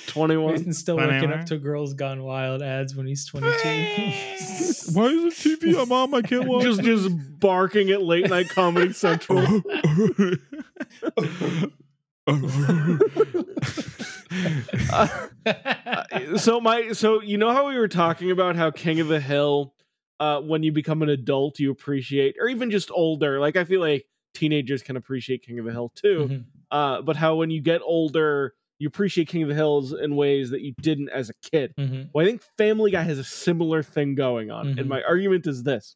[0.08, 3.52] 21 Jason's still waking up to Girls Gone Wild ads when he's 22.
[4.94, 6.12] why is it tv i'm on?
[6.12, 9.46] My can't watch just just barking at late night comedy central
[14.92, 15.28] Uh,
[16.38, 19.74] so my so you know how we were talking about how King of the Hill
[20.20, 23.82] uh when you become an adult you appreciate or even just older like I feel
[23.82, 26.44] like teenagers can appreciate King of the Hill too Mhm.
[26.72, 30.50] uh but how when you get older you appreciate King of the Hills in ways
[30.52, 31.74] that you didn't as a kid.
[31.80, 32.10] Mhm.
[32.14, 34.68] Well, I think Family Guy has a similar thing going on.
[34.76, 34.80] Mhm.
[34.82, 35.96] And my argument is this.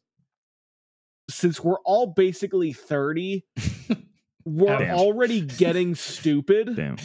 [1.30, 3.44] Since we're all basically 30,
[4.44, 4.98] we're Damn.
[4.98, 6.96] already getting stupid Damn.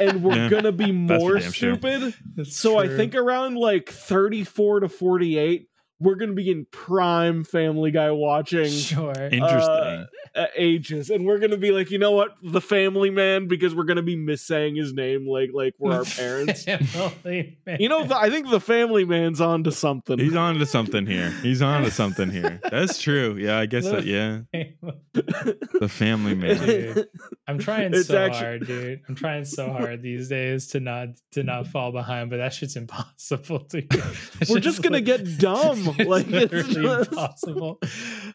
[0.00, 1.76] and we're going to be more damn sure.
[1.76, 2.14] stupid.
[2.36, 5.68] That's So I think around like 34 to 48,
[6.00, 9.12] we're going to be in prime Family Guy watching sure.
[9.12, 10.06] Interesting.
[10.34, 12.36] uh, ages and we're going to be like, "You know what?
[12.42, 16.04] The Family Man because we're going to be missaying his name like like we're our
[16.16, 20.18] parents." You know, the, I think the Family Man's on to something.
[20.18, 21.30] He's on to something here.
[21.42, 22.60] He's on to something here.
[22.70, 23.36] That's true.
[23.36, 24.04] Yeah, I guess that.
[24.04, 24.74] Yeah, man.
[25.12, 26.56] the family man.
[26.64, 27.08] Dude.
[27.46, 29.00] I'm trying It's so actu- hard, dude.
[29.08, 32.76] I'm trying so hard these days to not to not fall behind, but that shit's
[32.76, 33.88] impossible, dude.
[33.90, 34.16] That
[34.48, 35.89] We're shit's just gonna like- get dumb.
[35.98, 37.80] It's Like it's literally just- impossible.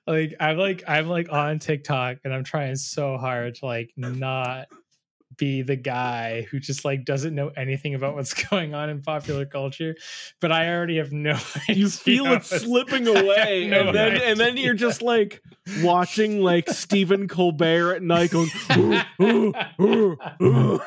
[0.08, 4.68] Like I'm like I'm like on TikTok and I'm trying so hard to like not
[5.38, 9.46] be the guy who just like doesn't know anything about what's going on in popular
[9.46, 9.96] culture,
[10.40, 11.38] but I already have no.
[11.68, 15.42] you feel it slipping away, no and then and then you're just like
[15.82, 20.82] watching like Stephen Colbert at night going, "Ooh, ooh, ooh, ooh,"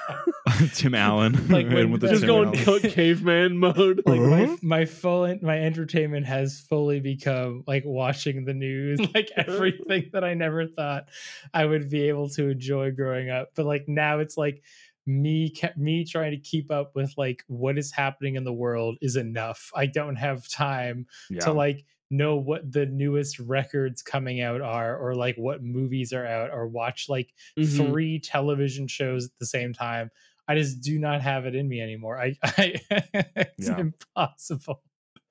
[0.74, 1.34] Tim Allen.
[1.48, 2.80] Like when- with the just Tim going Allen.
[2.90, 4.02] caveman mode.
[4.06, 4.56] like my Huh?
[4.62, 10.34] my full my entertainment has fully become like watching the news like everything that i
[10.34, 11.08] never thought
[11.54, 14.62] i would be able to enjoy growing up but like now it's like
[15.06, 18.96] me ca- me trying to keep up with like what is happening in the world
[19.00, 21.40] is enough i don't have time Yeah.
[21.40, 26.26] to like know what the newest records coming out are or like what movies are
[26.26, 27.76] out or watch like Mhm.
[27.90, 30.10] three television shows at the same time
[30.48, 33.78] i just do not have it in me anymore i, I it's Yeah.
[33.78, 34.82] impossible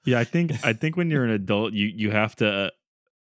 [0.05, 2.69] Yeah, I think I think when you're an adult, you you have to uh,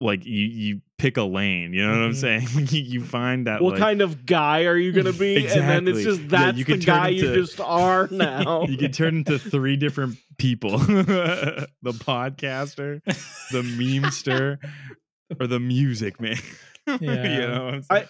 [0.00, 1.72] like you you pick a lane.
[1.72, 2.16] You know what I'm Mhm.
[2.16, 2.48] saying?
[2.70, 5.36] you, you find that What like, kind of guy are you gonna be?
[5.36, 6.04] And then it's Exactly.
[6.04, 8.66] just Yeah, that's you the can turn guy you just are now.
[8.66, 13.00] you can turn into three different people: the podcaster,
[13.52, 14.58] the memester,
[15.38, 16.36] or the music man.
[16.88, 17.46] you Yeah.
[17.46, 18.08] know, what I'm I- saying?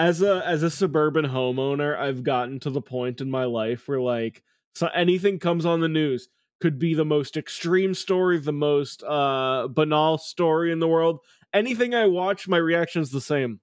[0.00, 4.00] As a as a suburban homeowner, I've gotten to the point in my life where
[4.00, 4.42] like
[4.74, 6.28] so anything comes on the news
[6.60, 11.20] could be the most extreme story, the most uh banal story in the world.
[11.52, 13.60] Anything I watch, my reaction's the same.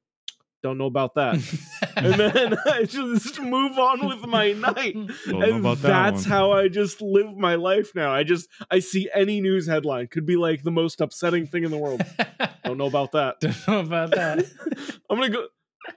[0.61, 1.35] Don't know about that.
[1.95, 4.95] and then I just move on with my night.
[5.25, 6.29] Don't and that that's one.
[6.29, 8.11] how I just live my life now.
[8.11, 11.71] I just I see any news headline could be like the most upsetting thing in
[11.71, 12.01] the world.
[12.63, 13.39] Don't know about that.
[13.39, 14.45] don't know about that
[15.09, 15.47] I'm gonna go,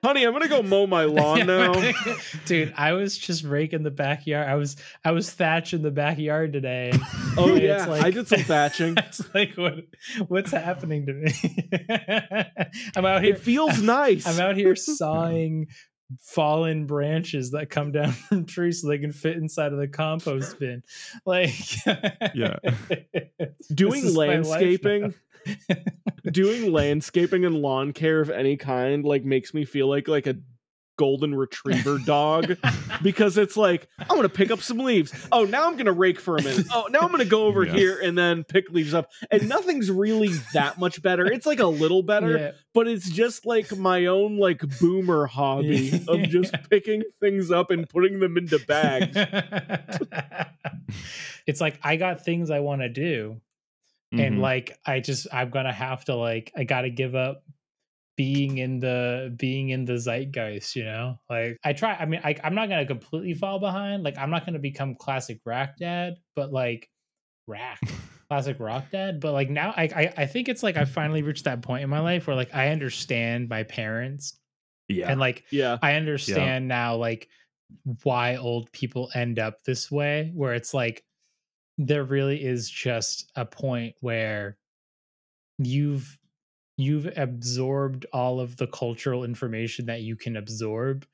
[0.02, 0.24] honey.
[0.24, 1.72] I'm gonna go mow my lawn now.
[2.46, 6.92] dude i was just raking the backyard i was i was thatching the backyard today
[7.36, 8.94] Oh it's yeah, like- I did some thatching.
[8.96, 9.74] it's like what
[10.28, 11.32] what's happening to me
[12.96, 14.26] i'm out here It feels nice.
[14.26, 15.66] i'm out here sawing
[16.20, 20.58] fallen branches that come down from trees so they can fit inside of the compost
[20.58, 20.82] bin
[21.24, 21.50] like
[22.34, 22.56] Yeah.
[23.72, 25.14] doing this is my life landscaping.
[26.30, 30.36] Doing landscaping and lawn care of any kind like makes me feel like like a
[30.98, 32.58] golden retriever dog
[33.02, 35.14] because it's like I'm gonna pick up some leaves.
[35.32, 36.66] Oh, now I'm gonna rake for a minute.
[36.70, 37.72] Oh, now I'm gonna go over Yeah.
[37.72, 39.10] here and then pick leaves up.
[39.30, 41.24] And nothing's really that much better.
[41.24, 42.50] It's like a little better, Yeah.
[42.74, 47.88] but it's just like my own like boomer hobby of just picking things up and
[47.88, 49.16] putting them into bags.
[51.46, 53.40] it's like I got things I want to do,
[54.12, 54.40] and Mhm.
[54.40, 57.44] like I just I'm gonna have to like I gotta give up
[58.16, 61.18] being in the being in the zeitgeist, you know.
[61.30, 61.94] Like I try.
[61.94, 64.02] I mean, I, I'm not gonna completely fall behind.
[64.04, 66.90] Like I'm not gonna become classic rack dad, but like
[67.46, 67.80] rack
[68.28, 69.20] classic rock dad.
[69.20, 71.90] But like now, I, I I think it's like I finally reached that point in
[71.90, 74.38] my life where like I understand my parents
[74.88, 75.10] yeah.
[75.10, 75.78] and like Yeah.
[75.82, 77.28] I understand now like
[78.02, 81.04] why old people end up this way where it's like
[81.86, 84.58] there really is just a point where
[85.58, 86.18] you've
[86.76, 91.06] you've absorbed all of the cultural information that you can absorb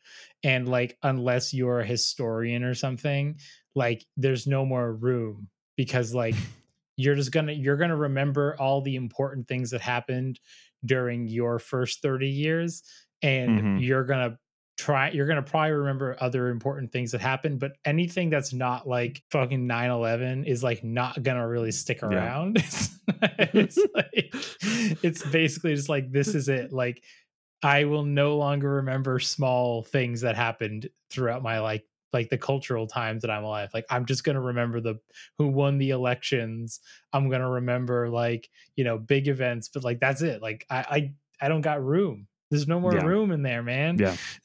[0.44, 3.38] and like unless you're a historian or something
[3.74, 6.36] like there's no more room because like
[6.96, 10.40] you're just gonna you're gonna remember all the important things that happened
[10.84, 12.82] during your first 30 years
[13.22, 13.74] and Mhm.
[13.74, 14.38] you're gonna
[14.76, 19.22] try you're gonna probably remember other important things that happened but anything that's not like
[19.30, 22.08] fucking 9-11 is like not gonna really stick Yeah.
[22.08, 22.98] around it's,
[23.38, 24.34] it's like
[25.02, 27.02] it's basically just like this is it like
[27.62, 32.86] I will no longer remember small things that happened throughout my like like the cultural
[32.86, 33.70] times that I'm alive.
[33.72, 35.00] Like I'm just gonna remember the
[35.38, 36.80] who won the elections.
[37.14, 40.42] I'm gonna remember like you know big events, but like that's it.
[40.42, 41.12] Like I I,
[41.46, 42.28] I don't got room.
[42.50, 43.04] There's no more Yeah.
[43.04, 43.98] room in there, man.
[43.98, 44.16] Yeah.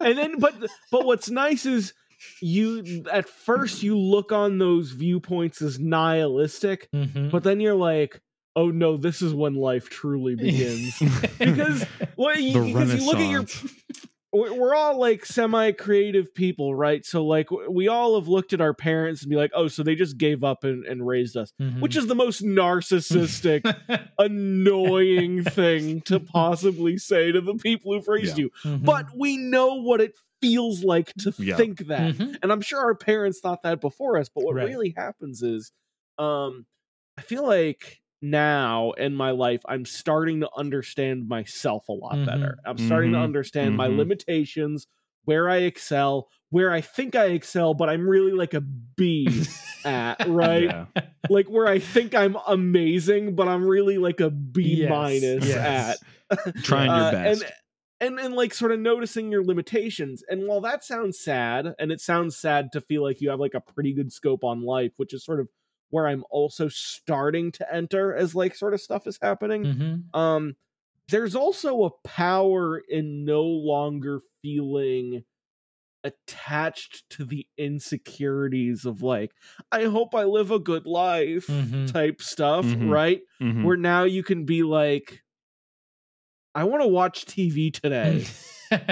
[0.00, 0.54] and then but
[0.90, 1.92] but what's nice is
[2.40, 7.30] you at first you look on those viewpoints as nihilistic Mhm.
[7.30, 8.20] but then you're like
[8.54, 10.98] oh no this is when life truly begins
[11.38, 11.84] because
[12.16, 13.74] well you, because you look at your Renaissance.
[14.32, 19.22] We're all like semi-creative people right so like we all have looked at our parents
[19.22, 21.80] and be like oh so they just gave up and, and raised us Mhm.
[21.80, 23.62] which is the most narcissistic
[24.18, 28.44] annoying thing to possibly say to the people who've raised Yeah.
[28.44, 28.84] you Mhm.
[28.84, 31.56] but we know what it feels like to Yeah.
[31.56, 32.38] think that Mhm.
[32.42, 34.68] and i'm sure our parents thought that before us but what Right.
[34.68, 35.72] really happens is
[36.18, 36.66] um
[37.16, 42.26] i feel like now in my life i'm starting to understand myself a lot Mhm.
[42.26, 43.24] better i'm starting to Mhm.
[43.24, 43.96] understand my Mhm.
[43.98, 44.86] limitations
[45.24, 49.44] where i excel where i think i excel but i'm really like a b
[49.84, 50.86] at right Yeah.
[51.28, 56.00] like where i think i'm amazing but i'm really like a b Yes, minus yes.
[56.30, 57.42] at Trying your uh, best.
[57.42, 57.52] And,
[58.00, 60.24] and and like sort of noticing your limitations.
[60.28, 63.54] And while that sounds sad, and it sounds sad to feel like you have like
[63.54, 65.48] a pretty good scope on life, which is sort of
[65.92, 69.68] where I'm also starting to enter as like sort of stuff is happening.
[69.68, 70.12] Mhm.
[70.14, 70.56] Um
[71.08, 75.24] there's also a power in no longer feeling
[76.04, 79.32] attached to the insecurities of like
[79.72, 81.86] I hope I live a good life Mhm.
[81.86, 82.80] type stuff, Mhm.
[82.80, 83.22] right?
[83.40, 83.64] Mhm.
[83.64, 85.22] where now you can be like
[86.54, 88.30] i want to watch tv today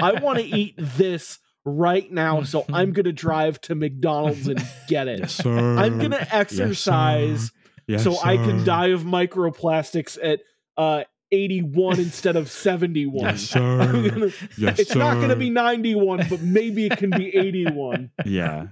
[0.01, 5.07] i want to eat this right now so i'm gonna drive to mcdonald's and get
[5.07, 5.77] it Yes, sir.
[5.77, 7.51] i'm gonna exercise
[7.87, 10.39] Yes, so i can die of microplastics at
[10.77, 11.03] uh
[11.33, 14.09] 81 instead of 71 Yes, sir.
[14.09, 18.67] gonna- Yes, it's not gonna be 91 but maybe it can be 81 Yeah.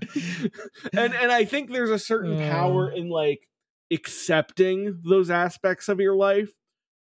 [0.93, 2.49] and and I think there's a certain Uh.
[2.51, 3.47] power in like
[3.91, 6.49] accepting those aspects of your life.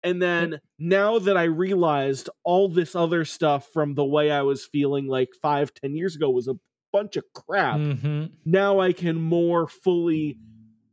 [0.05, 4.64] And then now that I realized all this other stuff from the way I was
[4.66, 6.55] feeling like five, ten years ago was a
[6.92, 8.32] bunch of crap, Mhm.
[8.44, 10.38] now I can more fully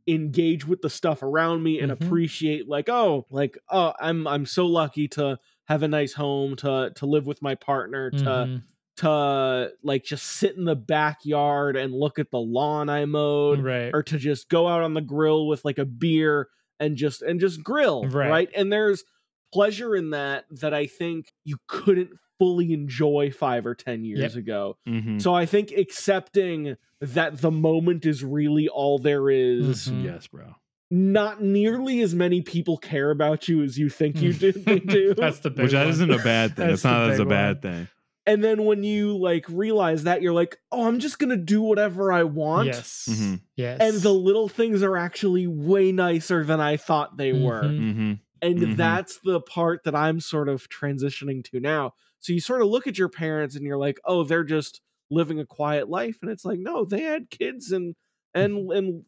[0.08, 1.92] engage with the stuff around me and Mhm.
[1.92, 6.92] appreciate like, oh, like, oh, I'm I'm so lucky to have a nice home, to
[6.96, 8.62] to live with my partner, to Mhm.
[8.98, 13.90] to like just sit in the backyard and look at the lawn I mowed right.
[13.94, 16.48] or to just go out on the grill with like a beer
[16.80, 18.28] and just and just grill Right.
[18.30, 19.04] right, and there's
[19.52, 24.34] pleasure in that that I think you couldn't fully enjoy 5 or 10 years Yep.
[24.36, 24.76] ago.
[24.86, 25.22] Mhm.
[25.22, 30.04] So I think accepting that the moment is really all there is, Mhm.
[30.04, 30.54] Yes, bro.
[30.90, 35.14] not nearly as many people care about you as you think you do they do.
[35.14, 35.90] That's the big Which that one.
[35.90, 36.66] isn't a bad thing.
[36.68, 37.62] That's it's not as a big bad one.
[37.62, 37.88] thing.
[38.26, 41.62] And then when you like realize that you're like, "Oh, I'm just going to do
[41.62, 43.06] whatever I want." Yes.
[43.08, 43.42] Mhm.
[43.56, 43.82] Yes.
[43.82, 47.76] and the little things are actually way nicer than I thought they were.
[47.78, 47.78] Mhm.
[47.78, 48.12] Mm-hmm.
[48.42, 48.76] And Mhm.
[48.76, 51.94] that's the part that I'm sort of transitioning to now.
[52.20, 55.40] So you sort of look at your parents and you're like, "Oh, they're just living
[55.40, 57.94] a quiet life." And it's like, "No, they had kids and
[58.34, 59.04] and and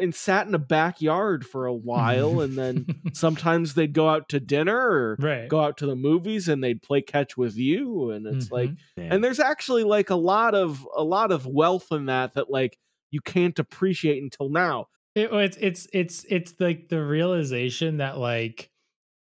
[0.00, 4.40] and sat in a backyard for a while and then sometimes they'd go out to
[4.40, 5.48] dinner or right.
[5.48, 8.76] go out to the movies and they'd play catch with you and it's like Mhm.
[8.96, 12.76] and there's actually like a lot of a lot of wealth in that that like
[13.10, 18.70] you can't appreciate until now It- it's it's it's it's like the realization that like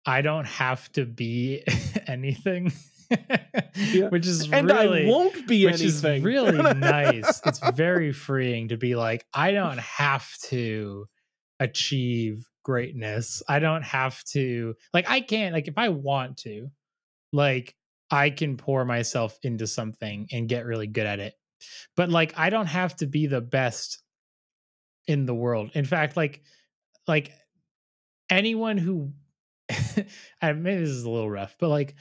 [0.06, 1.62] I don't have to be
[2.06, 2.72] anything,
[4.10, 7.40] which is and really i won't be which is anything really nice.
[7.44, 11.06] It's very freeing to be like I don't have to
[11.58, 13.42] achieve greatness.
[13.48, 16.70] I don't have to like I can't like if I want to,
[17.32, 17.74] like
[18.10, 21.34] I can pour myself into something and get really good at it.
[21.96, 24.02] But like I don't have to be the best
[25.06, 25.70] in the world.
[25.74, 26.42] In fact, like
[27.06, 27.32] like
[28.28, 29.12] anyone who
[30.42, 31.94] I maybe this is a little rough, but like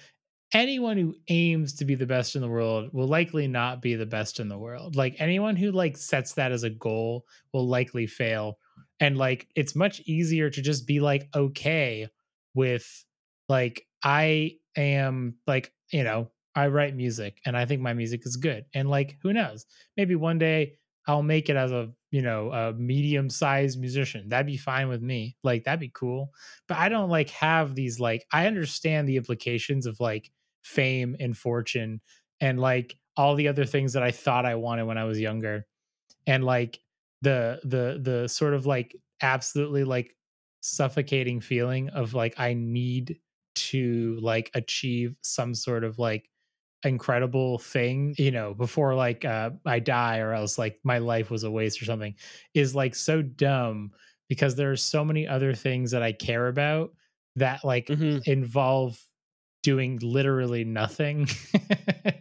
[0.53, 4.05] anyone who aims to be the best in the world will likely not be the
[4.05, 4.95] best in the world.
[4.95, 8.57] Like anyone who like sets that as a goal will likely fail.
[8.99, 12.07] And like it's much easier to just be like okay
[12.53, 13.05] with
[13.47, 18.35] like I am like, you know, I write music and I think my music is
[18.35, 18.65] good.
[18.73, 19.65] And like who knows?
[19.97, 20.77] Maybe one day
[21.07, 24.29] I'll make it as a, you know, a medium-sized musician.
[24.29, 25.37] That'd be fine with me.
[25.43, 26.31] Like that'd be cool.
[26.67, 30.31] But I don't like have these like I understand the implications of like
[30.63, 32.01] fame and fortune
[32.41, 35.67] and like all the other things that I thought I wanted when I was younger.
[36.27, 36.79] And like
[37.21, 40.15] the the the sort of like absolutely like
[40.61, 43.19] suffocating feeling of like I need
[43.55, 46.29] to like achieve some sort of like
[46.83, 51.43] incredible thing you know before like uh i die or else like my life was
[51.43, 52.15] a waste or something
[52.53, 53.91] is like so dumb
[54.29, 56.91] because there's so many other things that i care about
[57.35, 58.23] that like Mhm.
[58.23, 59.03] involve
[59.69, 61.27] doing literally nothing.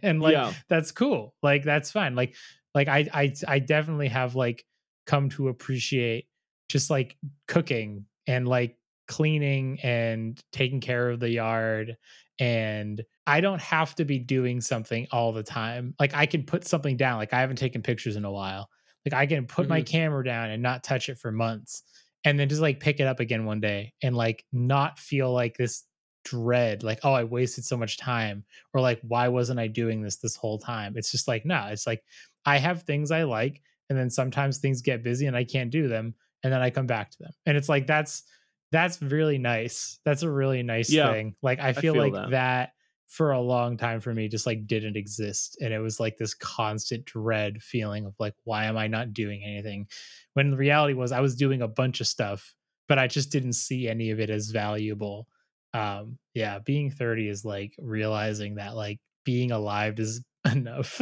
[0.03, 0.53] And like Yeah.
[0.69, 1.33] that's cool.
[1.41, 2.15] Like that's fine.
[2.15, 2.35] Like
[2.75, 4.63] like i i i definitely have like
[5.07, 6.25] come to appreciate
[6.69, 8.77] just like cooking and like
[9.07, 11.97] cleaning and taking care of the yard.
[12.39, 15.95] And i don't have to be doing something all the time.
[15.99, 17.17] Like i can put something down.
[17.17, 18.69] Like i haven't taken pictures in a while.
[19.05, 19.91] Like i can put my mm-hmm.
[19.97, 21.81] camera down and not touch it for months
[22.23, 25.57] and then just like pick it up again one day and like not feel like
[25.57, 25.83] this
[26.29, 30.17] dread like oh i wasted so much time or like why wasn't i doing this
[30.17, 30.93] this whole time?
[30.95, 32.03] It's just like no it's like
[32.45, 35.87] i have things i like and then sometimes things get busy and i can't do
[35.87, 36.13] them
[36.43, 37.31] and then i come back to them.
[37.45, 38.23] And it's like that's
[38.71, 39.99] that's really nice.
[40.05, 41.35] That's a really nice Yeah, thing.
[41.41, 42.29] Like i feel, feel like that.
[42.31, 42.73] that
[43.07, 46.35] for a long time for me just like didn't exist and it was like this
[46.35, 49.87] constant dread feeling of like why am i not doing anything?
[50.33, 52.53] When the reality was i was doing a bunch of stuff
[52.87, 55.27] but i just didn't see any of it as valuable
[55.73, 60.99] um yeah being 30 is like realizing that like being alive is enough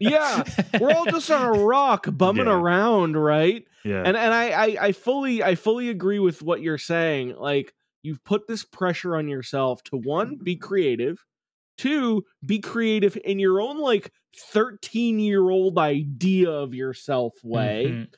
[0.00, 0.44] Yeah,
[0.78, 2.54] We're all just on a rock bumming Yeah.
[2.54, 3.64] around, right?
[3.84, 4.02] Yeah.
[4.04, 7.36] and and I, I I fully I fully agree with what you're saying.
[7.36, 11.24] Like you've put this pressure on yourself to one be creative,
[11.78, 18.08] two be creative in your own like 13 year old idea of yourself way, Mhm.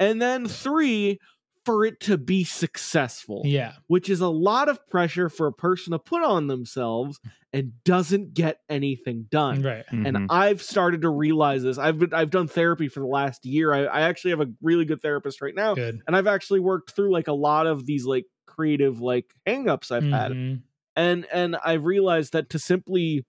[0.00, 1.18] and then three
[1.64, 5.92] for it to be successful, yeah which is a lot of pressure for a person
[5.92, 7.18] to put on themselves
[7.52, 10.26] and doesn't get anything done right and Mhm.
[10.30, 11.78] I've started to realize this.
[11.78, 13.72] I've been I've done therapy for the last year.
[13.72, 16.92] I, I actually have a really good therapist right now, good and I've actually worked
[16.94, 20.62] through like a lot of these like creative like hangups I've had, Mhm.
[20.96, 23.26] and and I've realized that to simply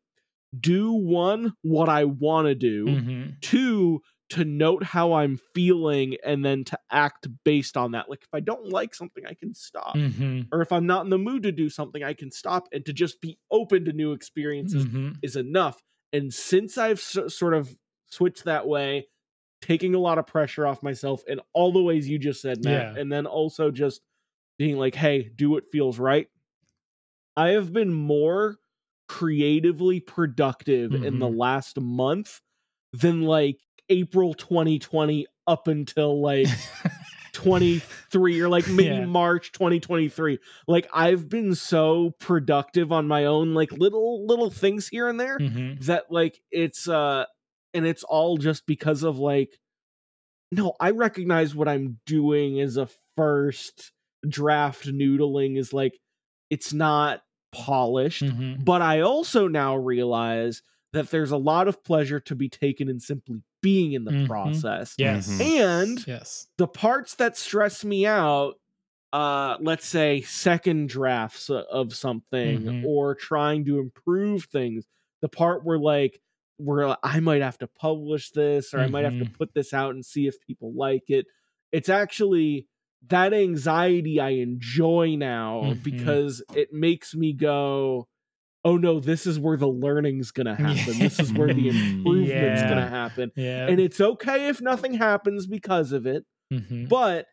[0.60, 3.42] do one what I want to do, Mhm.
[3.42, 8.10] two to note how I'm feeling, and then to act based on that.
[8.10, 9.96] Like if I don't like something, I can stop.
[9.96, 10.48] Mhm.
[10.52, 12.94] Or if I'm not in the mood to do something, I can stop and to
[12.94, 15.18] just be open to new experiences Mhm.
[15.22, 15.82] is enough.
[16.14, 19.08] And since I've sort of switched that way,
[19.62, 22.90] taking a lot of pressure off myself in all the ways you just said, Matt,
[22.96, 22.96] Yeah.
[22.96, 24.02] and then also just
[24.58, 26.30] being like, hey, do what feels right.
[27.38, 28.58] I have been more
[29.08, 31.38] creatively productive in the Mhm.
[31.38, 32.42] last month
[32.94, 36.48] than like April 2020 up until like
[37.34, 39.06] 23 or like maybe Yeah.
[39.06, 40.40] March 2023.
[40.68, 45.38] Like I've been so productive on my own like little little things here and there
[45.40, 45.84] Mhm.
[45.86, 47.26] that like it's uh
[47.74, 49.60] and it's all just because of like
[50.52, 53.92] no, I recognize what I'm doing as a first
[54.28, 56.00] draft noodling is like
[56.50, 57.22] it's not
[57.52, 58.64] polished, Mhm.
[58.64, 60.62] but I also now realize
[60.94, 64.28] that there's a lot of pleasure to be taken in simply being in the Mhm.
[64.28, 64.96] process.
[64.98, 65.42] yes Mhm.
[65.62, 68.54] And yes the parts that stress me out
[69.14, 72.84] uh let's say second drafts of something Mhm.
[72.86, 74.86] or trying to improve things
[75.22, 76.22] the part where like
[76.58, 79.34] where i might have to publish this or i might have to Mhm.
[79.40, 81.26] put this out and see if people like it
[81.72, 82.68] it's actually
[83.08, 85.84] that anxiety i enjoy now Mhm.
[85.84, 88.08] because it makes me go
[88.66, 91.98] oh no this is where the learning's gonna happen this is where the Mm.
[92.00, 92.30] improvement's
[92.62, 92.70] Yeah.
[92.70, 96.90] gonna happen yeah and it's okay if nothing happens because of it Mhm.
[96.90, 97.28] but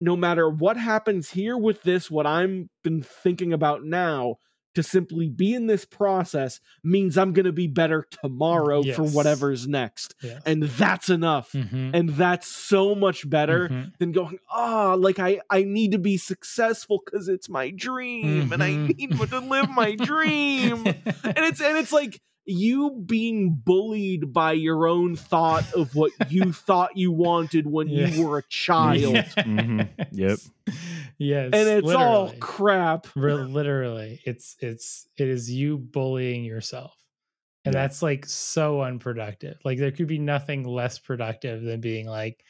[0.00, 4.36] no matter what happens here with this what i'm been thinking about now
[4.76, 9.66] to simply be in this process means i'm going to be better tomorrow for whatever's
[9.66, 11.90] next yes and that's enough Mhm.
[11.92, 13.92] and that's so much better Mhm.
[13.98, 18.62] than going ah like i i need to be successful because it's my dream and
[18.62, 18.96] i Mhm.
[18.96, 24.86] need to live my dream and it's and it's like you being bullied by your
[24.86, 28.06] own thought of what you thought you wanted when Yeah.
[28.08, 29.88] you were a child Mhm.
[30.12, 30.38] Yep.
[31.18, 33.06] Yes and it's all crap.
[33.16, 36.94] Literally it's it's it is you bullying yourself.
[37.64, 37.74] And Yeah.
[37.74, 39.58] that's like so unproductive.
[39.64, 42.44] Like there could be nothing less productive than being like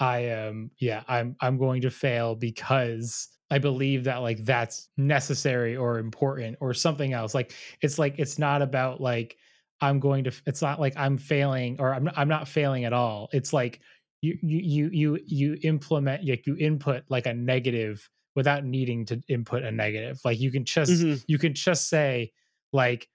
[0.00, 5.76] i am yeah i'm i'm going to fail because i believe that like that's necessary
[5.76, 7.34] or important or something else.
[7.34, 9.38] Like it's like it's not about like
[9.80, 13.28] i'm going to it's not like i'm failing or i'm I'm not failing at all.
[13.32, 13.80] It's like
[14.22, 19.20] you you you you you implement like you input like a negative without needing to
[19.28, 21.22] input a negative like you can just Mhm.
[21.26, 22.32] you can just say
[22.72, 23.08] like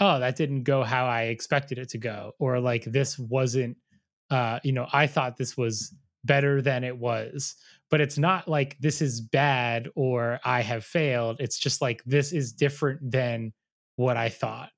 [0.00, 3.76] oh that didn't go how i expected it to go or like this wasn't
[4.30, 5.94] uh you know i thought this was
[6.26, 7.54] better than it was.
[7.90, 11.36] But it's not like this is bad or I have failed.
[11.38, 13.52] It's just like this is different than
[13.96, 14.70] what I thought.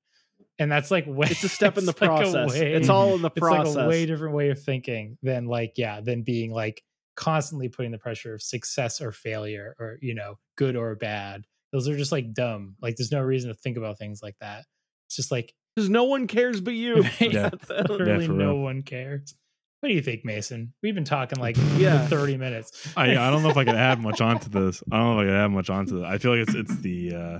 [0.59, 2.51] And that's like way, It's a step in the it's like process.
[2.51, 3.67] way- it's all in the process.
[3.67, 3.75] it's process.
[3.75, 6.81] like a way different way of thinking than like yeah than being like
[7.15, 11.43] constantly putting the pressure of success or failure or you know good or bad
[11.73, 14.65] those are just like dumb like there's no reason to think about things like that
[15.07, 17.03] it's just like Because no one cares but you.
[17.19, 17.49] Yeah.
[17.69, 18.59] literally for no real.
[18.59, 19.33] one cares
[19.79, 22.05] what do you think mason we've been talking like Yeah.
[22.07, 24.83] 30 minutes I I don't know if I can add much onto this.
[24.91, 26.05] I don't know if I can add much onto this.
[26.05, 27.39] I feel like it's it's the uh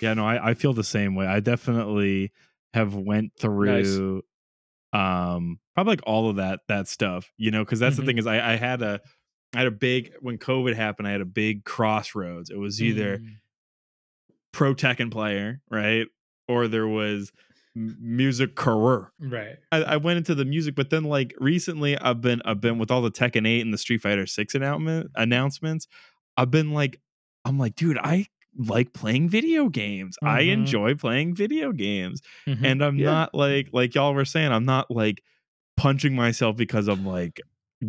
[0.00, 1.26] yeah, no, I, I feel the same way.
[1.26, 2.32] I definitely
[2.74, 4.22] have went through
[4.92, 8.00] um probably like all of that that stuff, you know, because that's Mhm.
[8.00, 9.00] the thing is I, I had a
[9.54, 12.50] I had a big when COVID happened, I had a big crossroads.
[12.50, 13.36] It was either Mm,
[14.52, 16.06] pro Tekken player, right?
[16.48, 17.32] Or there was
[17.74, 19.12] music career.
[19.20, 22.78] right I, I went into the music, but then like recently, I've been I've been
[22.78, 25.86] with all the Tekken Eight and the Street Fighter Six announcement announcements.
[26.36, 27.00] I've been like,
[27.44, 28.26] I'm like, dude, I
[28.68, 30.16] like playing video games.
[30.22, 30.52] I Mhm.
[30.52, 32.64] enjoy playing video games, Mhm.
[32.64, 33.06] and I'm Yeah.
[33.06, 34.52] not like like y'all were saying.
[34.52, 35.22] I'm not like
[35.76, 37.40] punching myself because I'm like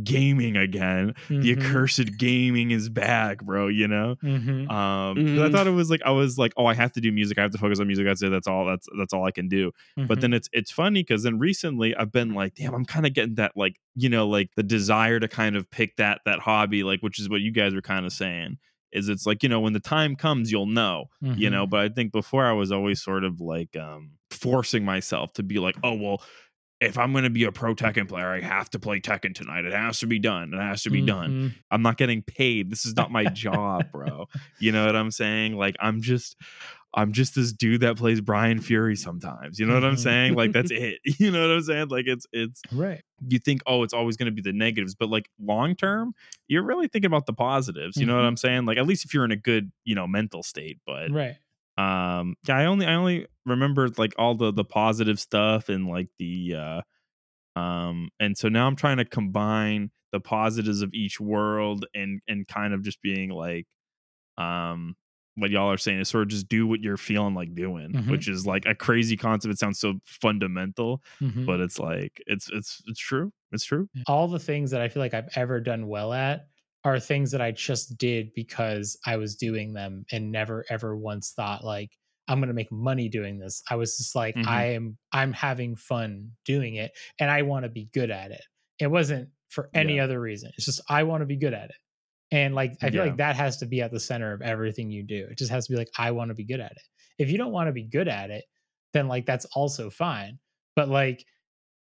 [0.05, 1.13] gaming again.
[1.27, 1.57] The Mhm.
[1.57, 3.67] accursed gaming is back, bro.
[3.67, 4.15] You know.
[4.23, 4.71] Mhm.
[4.71, 5.51] Um, I Mhm.
[5.51, 7.37] thought it was like I was like, oh, I have to do music.
[7.37, 8.05] I have to focus on music.
[8.05, 8.29] That's it.
[8.29, 8.65] That's all.
[8.65, 9.73] That's that's all I can do.
[9.97, 10.21] But Mhm.
[10.21, 13.35] then it's it's funny because then recently I've been like, damn, I'm kind of getting
[13.35, 17.01] that like you know like the desire to kind of pick that that hobby like
[17.01, 18.57] which is what you guys were kind of saying
[18.93, 21.51] is it's like you know when the time comes you'll know you Mhm.
[21.51, 25.43] know but I think before I was always sort of like um forcing myself to
[25.43, 26.23] be like oh well
[26.79, 29.65] if I'm going to be a pro Tekken player I have to play Tekken tonight
[29.65, 31.53] it has to be done it has to be done Mhm.
[31.69, 32.69] I'm not getting paid.
[32.71, 34.25] This is not my job, bro.
[34.59, 35.55] You know what I'm saying?
[35.55, 36.35] Like I'm just
[36.93, 39.59] I'm just this dude that plays Bryan Fury sometimes.
[39.59, 39.99] You know what I'm Mhm.
[39.99, 40.35] saying?
[40.35, 40.99] Like that's it.
[41.19, 41.87] You know what I'm saying?
[41.89, 45.09] Like it's it's right you think oh it's always going to be the negatives, but
[45.09, 46.13] like long term,
[46.47, 47.99] you're really thinking about the positives.
[47.99, 48.27] You know what Mhm.
[48.27, 48.65] I'm saying?
[48.65, 51.35] Like at least if you're in a good, you know, mental state, but right
[51.77, 56.09] um yeah i only i only remember like all the the positive stuff and like
[56.19, 56.81] the uh
[57.59, 62.47] um and so now i'm trying to combine the positives of each world and and
[62.47, 63.67] kind of just being like
[64.37, 64.95] um
[65.35, 68.09] what y'all are saying is sort of just do what you're feeling like doing Mhm.
[68.11, 71.45] which is like a crazy concept it sounds so fundamental Mhm.
[71.45, 75.01] but it's like it's it's it's true it's true all the things that I feel
[75.01, 76.47] like I've ever done well at
[76.83, 81.31] are things that I just did because I was doing them and never ever once
[81.35, 81.91] thought like
[82.27, 83.61] I'm going to make money doing this.
[83.69, 84.47] I was just like Mhm.
[84.47, 88.43] I am I'm having fun doing it and I want to be good at it.
[88.79, 90.05] It wasn't for any Yeah.
[90.05, 90.51] other reason.
[90.55, 91.75] It's just I want to be good at it.
[92.31, 93.09] And like I feel Yeah.
[93.09, 95.27] like that has to be at the center of everything you do.
[95.29, 96.81] It just has to be like I want to be good at it.
[97.19, 98.45] If you don't want to be good at it,
[98.93, 100.39] then like that's also fine.
[100.75, 101.25] But like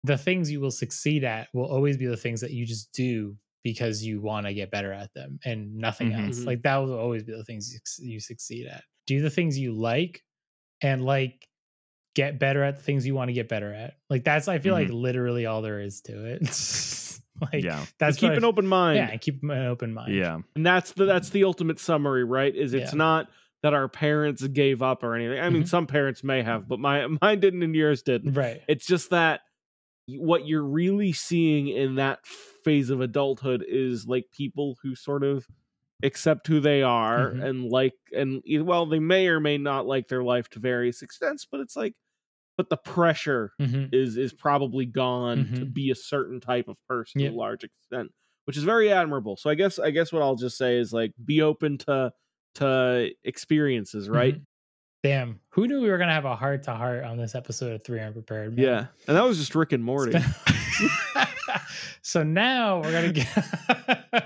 [0.05, 3.37] the things you will succeed at will always be the things that you just do
[3.65, 6.27] because you want to get better at them and nothing Mhm.
[6.29, 6.39] else.
[6.41, 6.47] Mhm.
[6.47, 8.85] Like that will always be the things you, you succeed at.
[9.07, 10.23] Do the things you like
[10.83, 11.49] and like
[12.15, 13.95] get better at the things you want to get better at.
[14.11, 16.43] Like that's I feel like literally all there is to it.
[17.53, 18.97] like yeah that's keep an open mind.
[18.97, 20.15] yeah, keep an open mind.
[20.15, 22.97] yeah and that's the that's the ultimate summary right is it's Yeah.
[22.99, 23.31] not
[23.63, 25.69] that our parents gave up or anything i mean Mhm.
[25.69, 28.63] some parents may have but my mine didn't and yours didn't Right.
[28.69, 29.41] it's just that
[30.09, 32.25] what you're really seeing in that
[32.65, 35.47] phase of adulthood is like people who sort of
[36.03, 37.45] accept who they are Mhm.
[37.45, 41.45] and like and well they may or may not like their life to various extents
[41.51, 41.95] but it's like
[42.59, 43.93] but the pressure Mhm.
[43.93, 45.67] is is probably gone to Mhm.
[45.67, 48.11] be a certain type of person to a large extent
[48.47, 51.13] which is very admirable so i guess i guess what i'll just say is like
[51.25, 52.13] be open to
[52.57, 54.47] to experiences right Mhm.
[55.03, 55.41] Damn.
[55.51, 58.01] Who knew we were gonna have a heart to heart on this episode of Three
[58.01, 58.57] Unprepared?
[58.57, 58.65] man?
[58.65, 60.25] yeah and that was just rick and morty been-
[62.03, 63.27] so now we're gonna get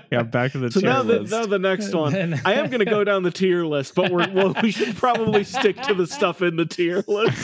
[0.11, 2.13] yeah back to the so tier now the, now the next one
[2.45, 5.43] I am going to go down the tier list, but we're well, we should probably
[5.43, 7.37] stick to the stuff in the tier list.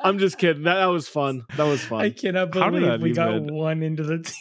[0.00, 0.64] I'm just kidding.
[0.64, 1.44] That, that was fun.
[1.56, 2.00] That was fun.
[2.02, 4.34] I cannot believe we got even- one into the tier.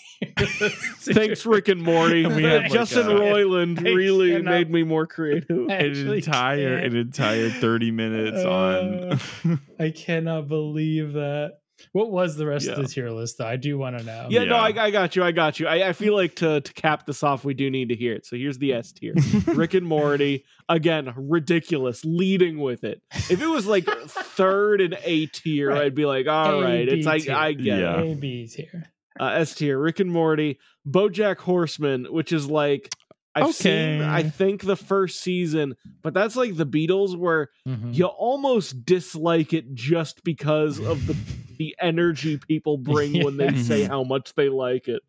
[0.60, 0.76] list.
[1.14, 2.26] Thanks, Rick and Morty.
[2.28, 5.50] We had, like, Justin uh, Roiland I really cannot- made me more creative.
[5.70, 7.92] An entire an entire 30
[8.24, 11.54] minutes on I cannot believe that.
[11.94, 12.84] What was the rest of Yeah.
[12.84, 13.48] the tier list, though?
[13.48, 14.28] I do want to know.
[14.30, 15.24] Yeah, no, I, I got you.
[15.24, 15.66] I got you.
[15.66, 18.24] I, I feel like to to cap this off, we do need to hear it.
[18.28, 19.16] So here's the S tier.
[19.48, 23.02] Rick and Morty again, ridiculous, leading with it.
[23.32, 25.82] If it was like third and A tier, Right.
[25.86, 27.16] I'd be like, all A, right, B it's I.
[27.36, 28.00] I get Yeah.
[28.02, 28.12] it.
[28.12, 28.84] A B tier.
[29.20, 32.94] uh, S tier, Rick and Morty, BoJack Horseman, which is like
[33.36, 37.96] I've seen, I think the first season, but that's like the Beatles, where Mhm.
[37.96, 41.16] you almost dislike it just because of the
[41.60, 45.02] the energy people bring when they say how much they like it.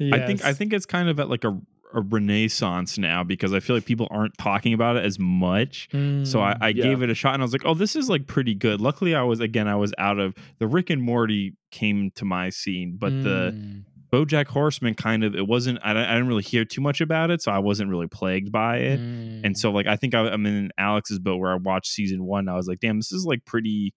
[0.00, 1.60] I think I think it's kind of at like a
[1.92, 5.88] a renaissance now because I feel like people aren't talking about it as much.
[6.22, 6.82] So I, Mm, I yeah.
[6.84, 8.80] gave it a shot and I was like, oh, this is like pretty good.
[8.80, 12.48] Luckily, I was again, I was out of the Rick and Morty came to my
[12.50, 15.78] scene, but the mm, BoJack Horseman kind of it wasn't.
[15.82, 18.78] I, I didn't really hear too much about it, so I wasn't really plagued by
[18.78, 19.00] it.
[19.00, 19.42] mm.
[19.44, 22.48] And so like I think I, I'm in Alex's boat where I watched season one.
[22.48, 23.94] I was like, damn, this is like pretty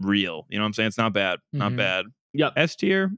[0.00, 0.46] real.
[0.48, 0.86] You know what I'm saying?
[0.88, 1.76] It's not bad, not Mhm.
[1.76, 2.04] bad.
[2.34, 2.52] Yep.
[2.56, 3.10] S tier.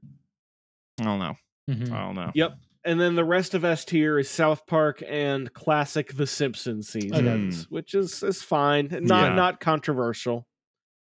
[0.99, 1.35] I don't know.
[1.69, 1.91] Mhm.
[1.91, 2.31] I don't know.
[2.35, 2.57] Yep.
[2.83, 7.69] And then the rest of S tier is South Park and classic The Simpsons seasons,
[7.69, 9.35] which is is fine, not Yeah.
[9.35, 10.47] not controversial.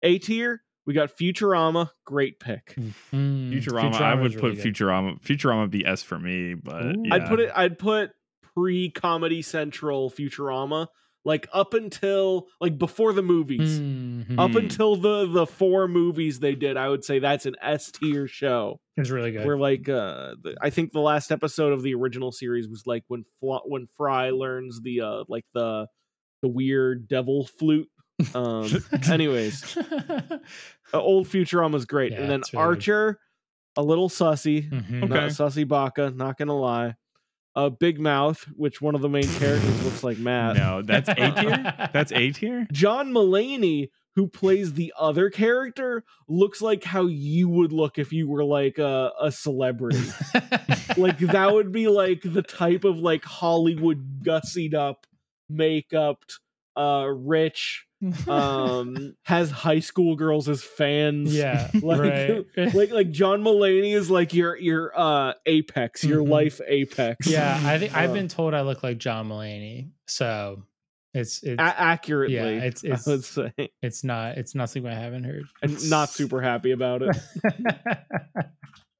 [0.02, 2.74] A tier, we got Futurama, great pick.
[3.12, 4.74] Mm, Futurama, I would put really good.
[4.74, 5.20] Futurama.
[5.20, 7.14] Futurama would be S for me, but yeah.
[7.14, 7.50] I'd put it.
[7.54, 8.12] I'd put
[8.54, 10.86] pre Comedy Central Futurama,
[11.26, 14.38] like up until like before the movies, Mhm.
[14.38, 16.78] up until the the four movies they did.
[16.78, 18.80] I would say that's an S tier show.
[18.96, 19.44] It's really good.
[19.46, 23.04] Where like uh, the, I think the last episode of the original series was like
[23.08, 25.86] when Fla- when Fry learns the uh like the
[26.40, 27.88] the weird devil flute.
[28.34, 28.68] Um.
[29.10, 29.76] anyways,
[30.12, 30.38] uh,
[30.94, 32.64] old Futurama's great, Yeah, and then really.
[32.64, 33.20] Archer,
[33.76, 34.68] a little sussy.
[34.70, 35.04] Mhm.
[35.04, 35.06] Okay.
[35.14, 36.94] Not Sussy Baka, not gonna lie.
[37.54, 40.56] Uh, Big Mouth, which one of the main characters looks like Matt.
[40.56, 41.88] No, that's A tier.
[41.92, 42.66] That's A tier.
[42.72, 48.28] John Mulaney, who plays the other character, looks like how you would look if you
[48.28, 49.98] were like a, a celebrity.
[50.96, 55.04] like that would be like the type of like Hollywood gussied up,
[55.48, 56.22] makeup,
[56.76, 57.86] uh, rich,
[58.28, 61.34] um, has high school girls as fans.
[61.34, 62.46] yeah, like- right.
[62.74, 66.28] like like John Mulaney is like your your uh apex, your Mhm.
[66.28, 67.26] life apex.
[67.26, 70.62] yeah, I think I've Uh, been told I look like John Mulaney, so
[71.14, 72.36] it's it's a- accurately.
[72.36, 75.44] Yeah, it's- it's- I would say, it's not it's nothing I haven't heard.
[75.62, 77.16] and not super happy about it.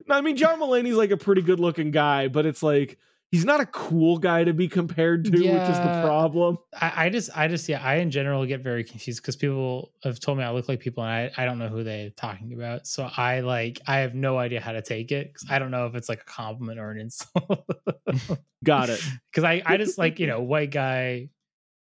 [0.09, 2.99] No, I mean John Mulaney's like a pretty good looking guy, but it's like
[3.31, 6.59] he's not a cool guy to be compared to, which is the problem.
[6.81, 10.19] I, I just I just yeah I in general get very confused because people have
[10.19, 12.87] told me I look like people and I, I don't know who they're talking about
[12.87, 15.87] so I like I have no idea how to take it because I don't know
[15.87, 17.69] if it's like a compliment or an insult
[18.65, 19.01] Got it.
[19.31, 21.29] because I I just like you know white guy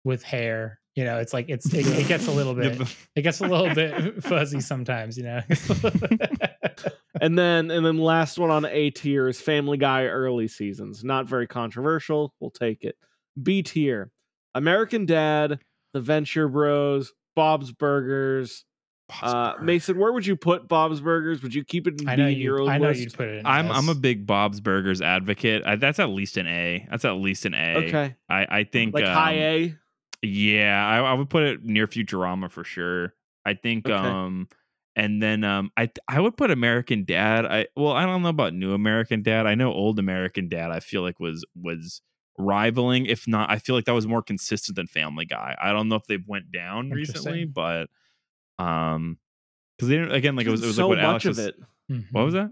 [0.04, 2.80] with hair you know it's like it's it, it gets a little bit
[3.16, 5.42] it gets a little bit fuzzy sometimes you know
[7.24, 11.06] And then and then last one on A tier is Family Guy early seasons.
[11.06, 12.34] Not very controversial.
[12.42, 12.98] We'll take it.
[13.42, 14.12] B tier,
[14.56, 15.60] American Dad,
[15.94, 18.66] The Venture Bros, Bob's Burgers.
[19.22, 21.42] Uh, Mason, where would you put Bob's Burgers?
[21.44, 23.00] Would you keep it in I know B in your you own I know list?
[23.00, 23.98] you'd put it in I'm I'm a S.
[24.00, 25.64] big Bob's Burgers advocate.
[25.66, 26.86] I, that's at least an A.
[26.92, 27.76] That's at least an A.
[27.88, 29.76] Okay, I I think like um, high A.
[30.22, 33.14] Yeah, I, I would put it near Futurama for sure.
[33.46, 33.94] I think Okay.
[33.96, 34.50] um
[34.96, 37.46] and then um I I would put American Dad.
[37.46, 39.46] I well, I don't know about New American Dad.
[39.46, 42.02] I know Old American Dad I feel like was was
[42.38, 45.56] rivaling if not I feel like that was more consistent than Family Guy.
[45.62, 47.90] I don't know if they've went down recently, but
[48.60, 49.18] um
[49.80, 51.38] cuz they didn't again like it was it was so like what much Alex of
[51.38, 51.56] was, it.
[52.12, 52.52] what was that?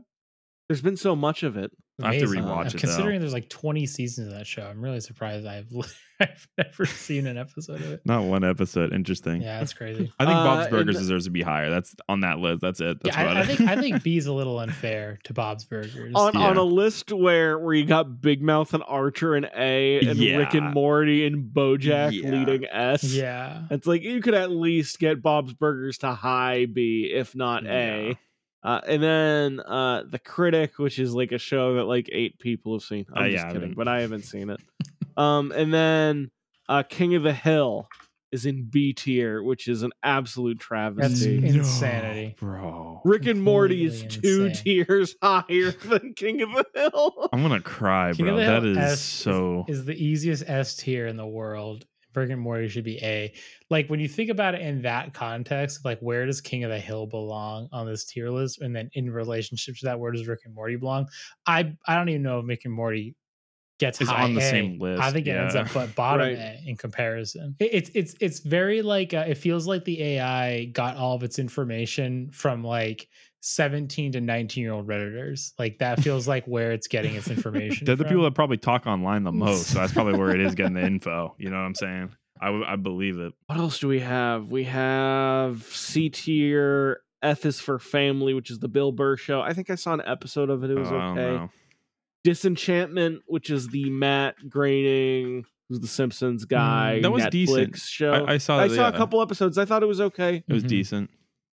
[0.68, 1.72] There's been so much of it.
[2.04, 2.44] I have to Amazing.
[2.44, 2.80] rewatch Uh, it, though.
[2.80, 5.68] Considering there's like 20 seasons of that show, I'm really surprised I've
[6.20, 8.02] I've never seen an episode of it.
[8.06, 8.94] Not one episode.
[8.94, 9.42] Interesting.
[9.42, 10.14] Yeah, that's crazy.
[10.20, 11.72] I think Uh, Bob's Burgers the- deserves to be higher.
[11.72, 12.62] That's on that list.
[12.62, 13.02] That's it.
[13.02, 16.14] That's yeah, about I, I think I think B's a little unfair to Bob's Burgers.
[16.14, 20.20] on on a list where where you got Big Mouth and Archer and A and
[20.20, 22.30] Rick and Morty and BoJack Yeah.
[22.30, 23.04] leading S.
[23.04, 27.66] yeah, It's like you could at least get Bob's Burgers to high B, if not
[27.66, 28.16] A.
[28.64, 28.72] Yeah.
[28.72, 32.74] Uh, and then uh, the Critic, which is like a show that like eight people
[32.74, 33.06] have seen.
[33.14, 33.76] I'm Uh, just yeah, kidding, haven't.
[33.78, 34.60] but I haven't seen it.
[35.18, 36.32] um, and then
[36.70, 37.88] uh, King of the Hill
[38.32, 41.40] is in B tier, which is an absolute travesty.
[41.42, 42.36] That's insanity.
[42.40, 43.02] bro.
[43.04, 44.64] Rick and Morty is completely two insane.
[44.64, 47.30] tiers higher than King of the Hill.
[47.34, 48.38] I'm gonna cry, King bro.
[48.38, 49.66] That is That Hill is so.
[49.68, 51.86] is the easiest S tier in the world.
[52.14, 53.34] Rick and Morty should be A.
[53.70, 56.80] Like when you think about it in that context, like where does King of the
[56.80, 60.42] Hill belong on this tier list, and then in relationship to that, where does Rick
[60.46, 61.08] and Morty belong?
[61.48, 63.16] I I don't even know if Rick and Morty
[63.80, 64.44] gets Is high on the A.
[64.44, 66.38] same list, I think it ends up but bottom Right.
[66.38, 67.56] A in comparison.
[67.60, 71.24] It- it's it's it's very like uh, it feels like the AI got all of
[71.24, 73.08] its information from like
[73.42, 75.52] 17 to 19 year old redditors.
[75.60, 77.86] Like that feels like where it's getting its information.
[77.86, 78.10] They're the from.
[78.10, 80.82] people that probably talk online the most, so that's probably where it is getting the
[80.86, 81.36] info.
[81.38, 82.12] You know what I'm saying?
[82.42, 83.34] I I believe it.
[83.48, 84.48] What else do we have?
[84.48, 87.02] We have C tier.
[87.24, 89.42] F is for family, which is the Bill Burr show.
[89.42, 90.72] I think I saw an episode of it.
[90.72, 91.38] It was Oh, I don't okay.
[91.38, 91.50] know.
[92.24, 96.98] Disenchantment, which is the Matt Groening, who's the Simpsons guy.
[97.00, 97.78] Mm, that was Netflix decent.
[97.78, 98.12] Show.
[98.14, 98.60] I, I saw.
[98.60, 99.58] I that, saw a couple episodes.
[99.58, 100.44] I thought it was okay.
[100.48, 100.68] It was Mhm.
[100.68, 101.10] decent.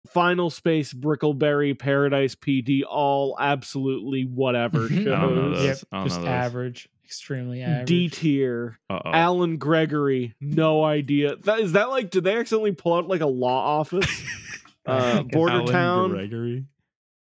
[0.09, 5.03] Final Space, Brickleberry, Paradise PD, all absolutely whatever Mhm.
[5.03, 5.07] shows.
[5.07, 5.65] I don't know those.
[5.65, 7.87] Yep, just average, extremely average.
[7.87, 8.79] D tier.
[8.89, 11.35] Allen Gregory, no idea.
[11.43, 14.05] That is that like did they accidentally pull out like a law office?
[14.85, 16.65] uh, Border Allen Town, Gregory.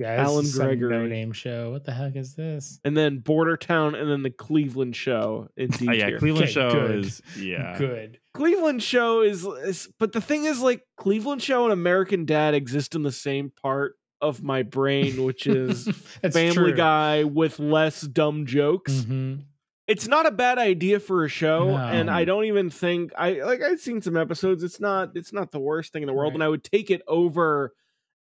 [0.04, 0.92] Yeah, Allen is some Gregory.
[0.98, 1.72] no-name show.
[1.72, 2.80] What the heck is this?
[2.86, 6.20] and then Border Town, and then the Cleveland Show in D Oh, yeah, tier.
[6.20, 7.06] Cleveland Okay, show good.
[7.06, 7.78] is yeah.
[7.78, 8.20] Good.
[8.34, 12.96] Cleveland Show is, is, but the thing is, like Cleveland Show and American Dad exist
[12.96, 15.86] in the same part of my brain, which is
[16.32, 16.74] Family true.
[16.76, 18.92] Guy with less dumb jokes.
[18.94, 19.44] Mhm.
[19.86, 21.76] It's not a bad idea for a show, No.
[21.78, 23.62] and I don't even think I like.
[23.62, 24.64] I've seen some episodes.
[24.64, 25.12] It's not.
[25.16, 26.36] It's not the worst thing in the world, Right.
[26.36, 27.74] and I would take it over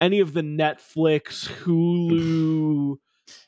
[0.01, 2.97] any of the Netflix, Hulu,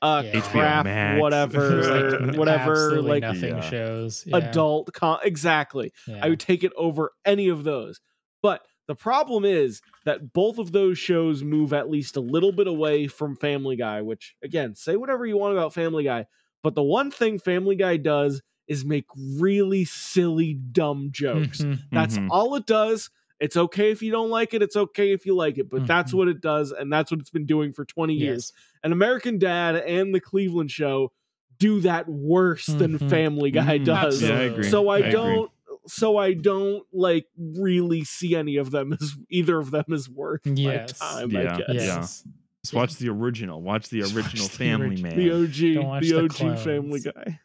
[0.00, 0.40] uh, Yeah.
[0.42, 1.20] crap, Max.
[1.20, 3.60] whatever, like, whatever, absolutely like nothing Yeah.
[3.70, 4.24] shows.
[4.26, 4.36] Yeah.
[4.38, 4.92] adult.
[4.92, 5.92] Con- exactly.
[6.06, 6.20] Yeah.
[6.24, 8.00] I would take it over any of those.
[8.42, 12.66] But the problem is that both of those shows move at least a little bit
[12.66, 16.26] away from Family Guy, which, again, say whatever you want about Family Guy.
[16.62, 19.06] But the one thing Family Guy does is make
[19.38, 21.60] really silly, dumb jokes.
[21.62, 21.78] Mhm.
[21.90, 22.28] That's Mhm.
[22.30, 23.10] all it does.
[23.42, 24.62] It's okay if you don't like it.
[24.62, 25.68] It's okay if you like it.
[25.68, 26.16] But that's Mhm.
[26.18, 26.70] what it does.
[26.72, 28.52] And that's what it's been doing for 20 years.
[28.84, 31.12] And American Dad and the Cleveland Show
[31.58, 33.10] do that worse than Mhm.
[33.10, 33.84] Family Guy Mhm.
[33.84, 34.22] does.
[34.22, 34.64] Yeah, I agree.
[34.70, 35.50] So I, I don't
[35.88, 40.42] so I don't like really see any of them as either of them as worth
[40.46, 41.00] Yes.
[41.00, 41.54] my time, Yeah.
[41.54, 41.66] I guess.
[41.74, 42.28] Yes.
[42.62, 43.60] Just watch the original.
[43.60, 45.02] Watch the original watch the Family.
[45.02, 45.16] Man.
[45.16, 47.00] The OG, Don't watch the the OG Family.
[47.00, 47.40] Guy.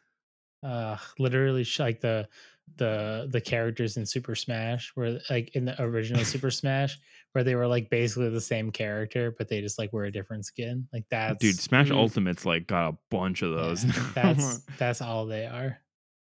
[0.62, 2.28] uh literally like the
[2.76, 6.98] the the characters in super smash were like in the original super smash
[7.32, 10.44] where they were like basically the same character but they just like wear a different
[10.44, 11.96] skin like that, Dude, Smash Mm.
[11.96, 14.12] Ultimate's like got a bunch of yeah, those.
[14.14, 15.80] that's that's all they are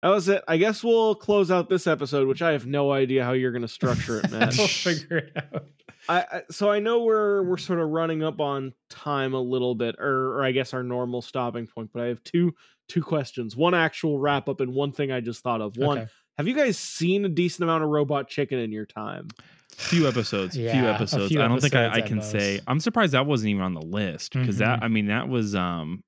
[0.01, 0.43] That was it.
[0.47, 3.63] I guess we'll close out this episode, which I have no idea how you're going
[3.63, 4.55] to structure it, Matt.
[4.57, 5.65] we'll figure it out
[6.07, 9.75] I, I so I know we're we're sort of running up on time a little
[9.75, 11.91] bit, or, or I guess our normal stopping point.
[11.93, 12.55] But I have two
[12.87, 15.77] two questions, one actual wrap up, and one thing I just thought of.
[15.77, 16.07] One, Okay.
[16.39, 19.27] Have you guys seen a decent amount of Robot Chicken in your time?
[19.75, 20.55] few episodes.
[20.55, 21.27] few Yeah, a episodes.
[21.27, 22.59] few I don't think I, I at can say.
[22.65, 24.79] I'm surprised that wasn't even on the list because that.
[24.79, 24.83] Mhm.
[24.83, 26.01] I mean, that was um.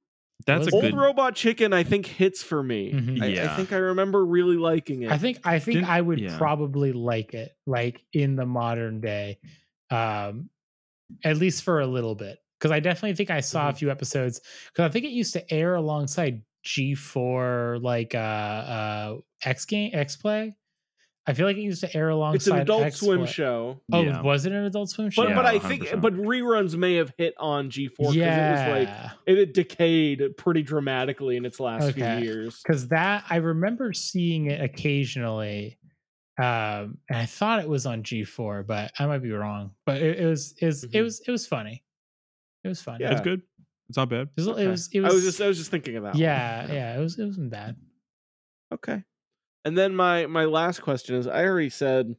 [0.48, 0.96] That's a Was Old good.
[0.96, 2.92] Robot Chicken, I think, hits for me.
[2.94, 3.22] Mhm.
[3.22, 5.12] I, I think I remember really liking it.
[5.12, 6.38] i think i think Didn't- i would yeah.
[6.38, 9.38] probably like it like in the modern day
[9.92, 10.50] um
[11.24, 13.78] at least for a little bit because i definitely think i saw a Mhm.
[13.78, 14.42] few episodes
[14.74, 20.16] because i think it used to air alongside g4 like uh uh x game x
[20.16, 20.56] play
[21.28, 23.28] i feel like it used to air alongside it's an Adult X Swim Play.
[23.32, 23.80] show.
[23.94, 24.22] oh Yeah.
[24.22, 26.02] was it an adult swim show But Yeah, but I think 100%.
[26.02, 30.24] but reruns may have hit on G4 because yeah it was like it had decayed
[30.38, 32.18] pretty dramatically in its last Okay.
[32.20, 32.62] few years.
[32.64, 35.78] because that I remember seeing it occasionally,
[36.40, 39.72] um, and I thought it was on G four, but I might be wrong.
[39.86, 41.84] But it, it was it was, it was it was funny.
[42.64, 43.04] It was funny.
[43.04, 43.12] Yeah.
[43.12, 43.42] It's good.
[43.92, 44.30] It's not bad.
[44.36, 44.64] It was, Okay.
[44.64, 46.14] it was it was I was just I was just thinking of that.
[46.14, 46.22] one.
[46.22, 47.76] yeah yeah it was it wasn't bad.
[48.74, 49.04] Okay.
[49.66, 52.16] And then my my last question is I already said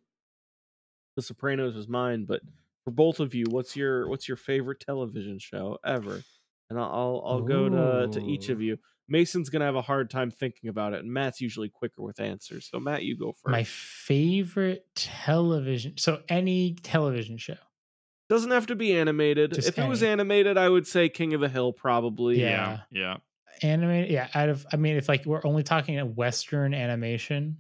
[1.17, 2.41] The Sopranos was mine, but
[2.85, 6.23] for both of you, what's your what's your favorite television show ever?
[6.71, 8.77] And I'll I'll, I'll go to to each of you.
[9.09, 12.69] Mason's gonna have a hard time thinking about it, and Matt's usually quicker with answers.
[12.71, 13.51] So Matt, you go first.
[13.51, 15.97] My favorite television.
[15.99, 17.57] So any television show.
[18.33, 19.53] Doesn't have to be animated.
[19.53, 22.41] Just if it was animated, I would say King of the Hill probably.
[22.41, 22.79] Yeah.
[22.91, 23.19] Yeah.
[23.61, 24.29] Animated, yeah.
[24.35, 27.59] Out of, I mean, if like we're only talking a Western animation,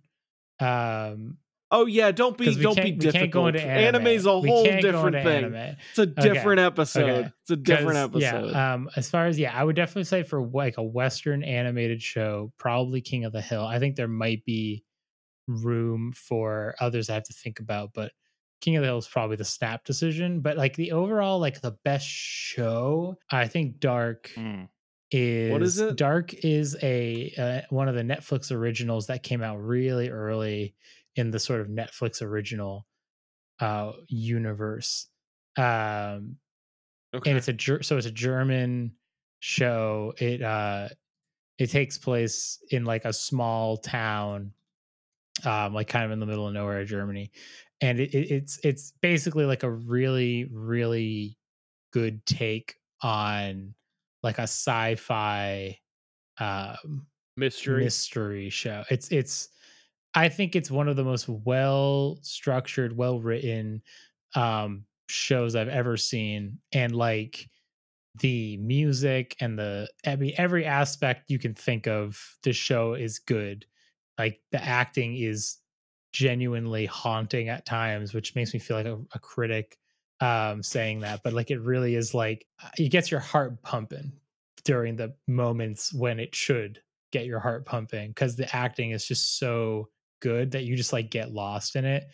[0.60, 1.36] um,
[1.74, 3.14] Oh yeah, don't be don't can't be we difficult.
[3.20, 3.96] can't go into anime.
[3.96, 5.44] Anime's a We whole can't go different into thing.
[5.44, 5.76] anime.
[5.90, 7.10] It's a different episode.
[7.10, 7.30] Okay.
[7.42, 8.50] It's a different episode.
[8.50, 12.02] Yeah, um, as far as yeah, I would definitely say for like a Western animated
[12.02, 13.66] show, probably King of the Hill.
[13.66, 14.84] I think there might be
[15.48, 18.12] room for others I have to think about, but
[18.62, 20.40] King of the Hill is probably the snap decision.
[20.40, 24.68] But like the overall, like the best show, I think Dark Mm.
[25.10, 25.96] is is it?
[25.96, 30.74] Dark is a uh, one of the Netflix originals that came out really early
[31.16, 32.86] in the sort of Netflix original
[33.60, 35.08] uh universe.
[35.58, 36.38] Um
[37.14, 37.30] okay.
[37.30, 38.96] and it's a Ger- so it's a German
[39.40, 40.14] show.
[40.18, 40.88] It uh
[41.58, 44.52] it takes place in like a small town,
[45.44, 47.30] um, like kind of in the middle of nowhere, Germany,
[47.82, 51.36] and it, it, it's it's basically like a really really
[51.92, 53.74] good take on
[54.22, 55.78] like a sci-fi
[56.38, 57.06] um
[57.36, 57.84] mystery.
[57.84, 58.84] mystery show.
[58.88, 59.48] It's it's
[60.14, 63.82] I think it's one of the most well structured, well written
[64.34, 67.50] um shows I've ever seen and like
[68.20, 73.18] the music and the I mean every aspect you can think of this show is
[73.18, 73.66] good.
[74.18, 75.58] Like the acting is
[76.12, 79.78] genuinely haunting at times, which makes me feel like a, a critic
[80.20, 84.12] um saying that, but like it really is like uh, it gets your heart pumping
[84.64, 89.38] during the moments when it should get your heart pumping because the acting is just
[89.38, 89.88] so
[90.20, 92.04] good that you just like get lost in it.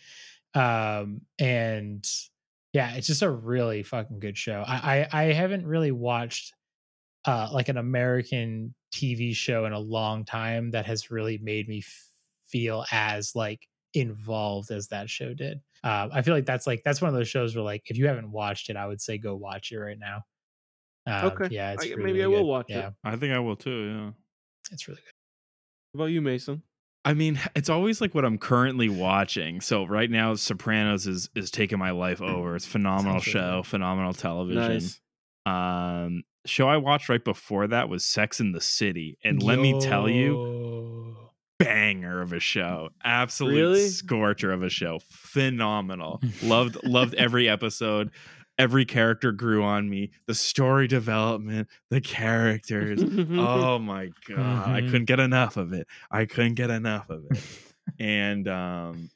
[0.55, 2.07] Um and
[2.73, 4.63] yeah, it's just a really fucking good show.
[4.65, 6.53] I I, I haven't really watched
[7.25, 11.83] uh like an American TV show in a long time that has really made me
[12.47, 15.59] feel as like involved as that show did.
[15.83, 18.07] Uh, I feel like that's like that's one of those shows where like if you
[18.07, 20.23] haven't watched it, I would say go watch it right now.
[21.07, 21.47] Um, Okay.
[21.55, 22.45] yeah, it's I- really, maybe I will good.
[22.47, 22.93] watch it.
[23.03, 23.71] I think I will too.
[23.85, 24.11] Yeah.
[24.71, 25.13] it's really good.
[25.93, 26.61] What about you, Mason?
[27.05, 29.61] I mean, it's always like what I'm currently watching.
[29.61, 32.55] So right now, Sopranos is is taking my life over.
[32.55, 34.61] It's a phenomenal show, phenomenal television.
[34.73, 34.99] Nice.
[35.45, 39.79] Um, show I watched right before that was Sex in the City, and let me
[39.79, 40.68] tell you, Yo.
[41.59, 43.87] Banger of a show, absolute Really?
[43.89, 46.21] scorcher of a show, phenomenal.
[46.43, 48.09] loved loved every episode.
[48.57, 50.11] Every character grew on me.
[50.27, 53.01] The story development, the characters.
[53.31, 54.85] oh my god i Mhm.
[54.87, 57.39] couldn't get enough of it i couldn't get enough of it
[57.99, 59.09] and um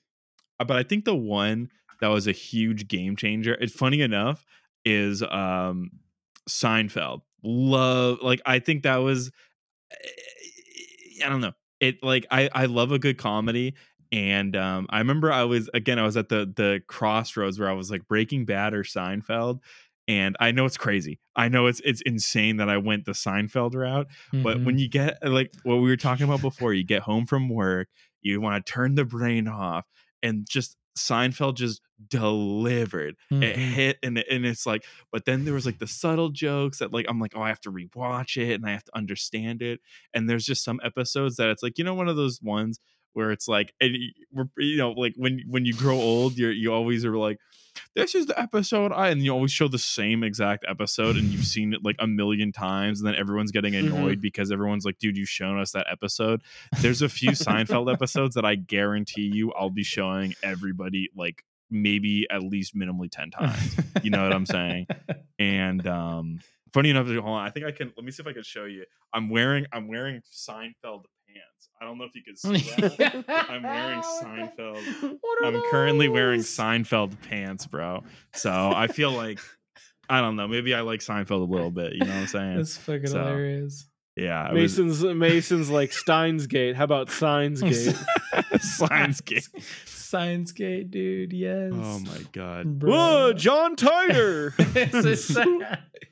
[0.60, 1.70] uh, but i think the one
[2.02, 4.46] that was a huge game changer it's funny enough
[4.86, 5.92] is um
[6.50, 9.32] seinfeld love like i think that was
[11.24, 13.74] i don't know it like i i love a good comedy
[14.12, 17.74] and um i remember i was again i was at the the crossroads where i
[17.74, 19.60] was like breaking bad or seinfeld
[20.08, 23.74] and i know it's crazy i know it's it's insane that i went the seinfeld
[23.76, 24.08] route
[24.44, 24.66] but Mhm.
[24.66, 27.88] when you get like what we were talking about before you get home from work
[28.22, 29.86] you want to turn the brain off
[30.22, 33.58] and just seinfeld just delivered it Mhm.
[33.58, 37.06] hit and, and it's like but then there was like the subtle jokes that like
[37.10, 39.80] i'm like oh i have to rewatch it and i have to understand it
[40.14, 42.80] and there's just some episodes that it's like you know one of those ones
[43.14, 43.96] where it's like and
[44.32, 47.38] we're- you know like when when you grow old you're you always are like
[47.96, 51.46] this is the episode i and you always show the same exact episode and you've
[51.56, 55.18] seen it like a million times and then everyone's getting annoyed because everyone's like dude
[55.18, 56.42] you've shown us that episode.
[56.82, 62.28] There's a few seinfeld episodes that i guarantee you i'll be showing everybody like maybe
[62.30, 64.86] at least minimally 10 times you know what i'm saying?
[65.40, 66.40] And um
[66.74, 68.66] funny enough hold on i think i can let me see if i can show
[68.66, 68.86] you.
[69.14, 73.64] I'm wearing i'm wearing seinfeld pants i don't know if you can see that i'm
[73.64, 78.04] wearing seinfeld i'm currently wearing seinfeld pants bro
[78.34, 79.40] so i feel like
[80.10, 82.58] i don't know maybe i like seinfeld a little bit you know what i'm saying
[82.58, 83.88] That's fucking So, hilarious.
[84.16, 86.76] yeah I was- Mason's Mason's like Steins Gate.
[86.76, 87.96] How about Signs Gate?
[88.62, 89.40] Science game.
[90.14, 91.34] Science Gate, dude.
[91.34, 91.72] Yes.
[91.74, 92.92] oh my god Bro.
[92.92, 95.36] Whoa, John just-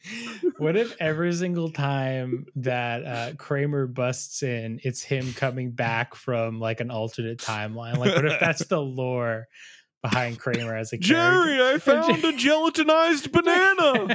[0.58, 6.60] what if every single time that uh, Kramer busts in, it's him coming back from
[6.60, 7.98] like an alternate timeline?
[7.98, 9.48] Like, what if that's the lore
[10.02, 14.08] behind Kramer as a Jerry, I found a gelatinized banana.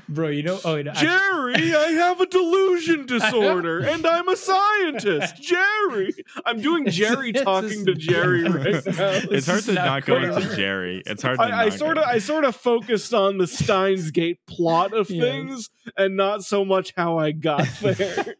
[0.08, 4.36] Bro, you know, oh, you know, Jerry, I have a delusion disorder and I'm a
[4.36, 5.42] scientist.
[5.42, 6.14] Jerry.
[6.46, 9.20] I'm doing Jerry This talking to Jerry right now.
[9.30, 12.04] it's hard to not not go into jerry it's hard to I, I sort of
[12.04, 15.20] I sort of focused on the Steins Gate plot of Yes.
[15.24, 18.36] things and not so much how I got there.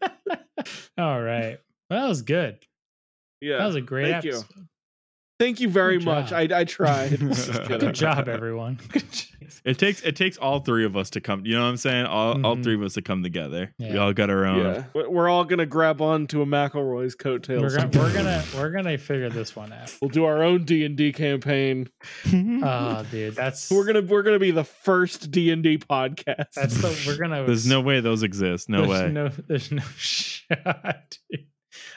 [0.97, 1.59] All right.
[1.89, 2.59] Well, that was good.
[3.41, 3.59] Yeah.
[3.59, 4.43] That was a great thank you.
[5.41, 5.45] Episode.
[5.45, 6.33] Thank you very Good much.
[6.33, 6.49] I.
[6.61, 7.19] I tried.
[7.69, 8.79] Good job, everyone.
[9.63, 11.45] It takes it takes all three of us to come.
[11.45, 12.07] You know what I'm saying?
[12.07, 12.63] All all Mhm.
[12.65, 13.75] three of us to come together.
[13.79, 13.97] We Yeah.
[13.99, 14.59] all got our own.
[14.59, 17.61] Yeah, We- we're all gonna grab onto a McElroy's coattails.
[17.63, 19.95] we're gonna we're gonna we're gonna figure this one out.
[20.01, 21.89] We'll do our own D and D campaign.
[22.33, 26.53] Oh, dude, that's We're gonna we're gonna be the first D and D podcast.
[26.55, 27.45] that's the we're gonna.
[27.45, 28.69] There's no way those exist.
[28.71, 29.13] No there's way.
[29.13, 31.19] No, there's no shot.
[31.31, 31.47] dude.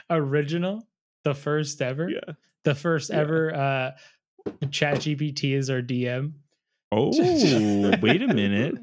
[0.10, 0.86] Original,
[1.24, 2.34] the first ever, yeah.
[2.64, 3.18] The first Yeah.
[3.20, 3.56] ever.
[3.56, 3.92] uh
[4.66, 6.34] ChatGPT is our DM.
[6.92, 7.12] oh,
[8.02, 8.76] wait a minute.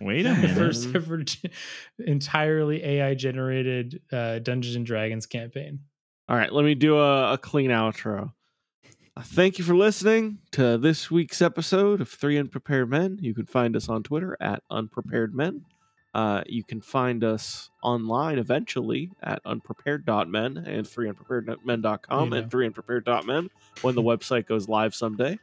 [0.00, 0.56] Wait a The minute.
[0.56, 1.50] first ever g-
[1.98, 5.80] entirely AI generated uh, Dungeons and Dragons campaign.
[6.28, 8.32] All right, let me do a, a clean outro.
[9.16, 13.18] Uh, Thank you for listening to this week's episode of Three Unprepared Men.
[13.22, 15.64] You can find us on Twitter at Unprepared Men.
[16.16, 22.36] Uh, you can find us online eventually at unprepared.men and 3unpreparedmen.com You know.
[22.38, 23.50] and 3unprepared.men
[23.82, 25.38] when the website goes live someday.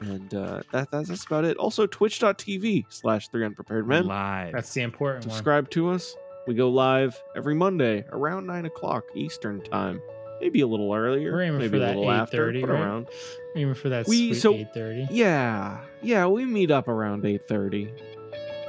[0.00, 1.58] And uh, that, that's, that's about it.
[1.58, 4.06] Also, twitch.tv slash 3unpreparedmen.
[4.06, 4.52] Live.
[4.54, 5.34] That's the important one.
[5.34, 6.16] Subscribe to us.
[6.46, 10.00] We go live every Monday around 9 o'clock Eastern Time.
[10.40, 11.32] Maybe a little earlier.
[11.32, 12.50] We're aiming maybe for a that little after.
[12.52, 12.80] 8:30, But right?
[12.80, 13.06] around.
[13.54, 15.06] Even for that We- sweet so- eight thirty.
[15.10, 15.80] Yeah.
[16.02, 17.90] Yeah, we meet up around 8.30.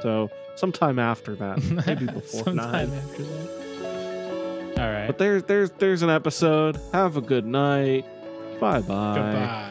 [0.02, 1.62] So sometime after that.
[1.86, 2.98] Maybe before Sometime 9.
[2.98, 4.74] after that.
[4.78, 5.06] All right.
[5.06, 6.78] But there's there's there's an episode.
[6.92, 8.04] Have a good night.
[8.60, 9.14] Bye bye.
[9.14, 9.70] Goodbye.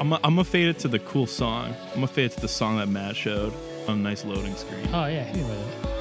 [0.00, 1.74] I'm a, I'm gonna fade it to the cool song.
[1.88, 3.52] I'm gonna fade it to the song that Matt showed
[3.88, 4.86] on a nice loading screen.
[4.92, 5.95] Oh yeah, hit me with it.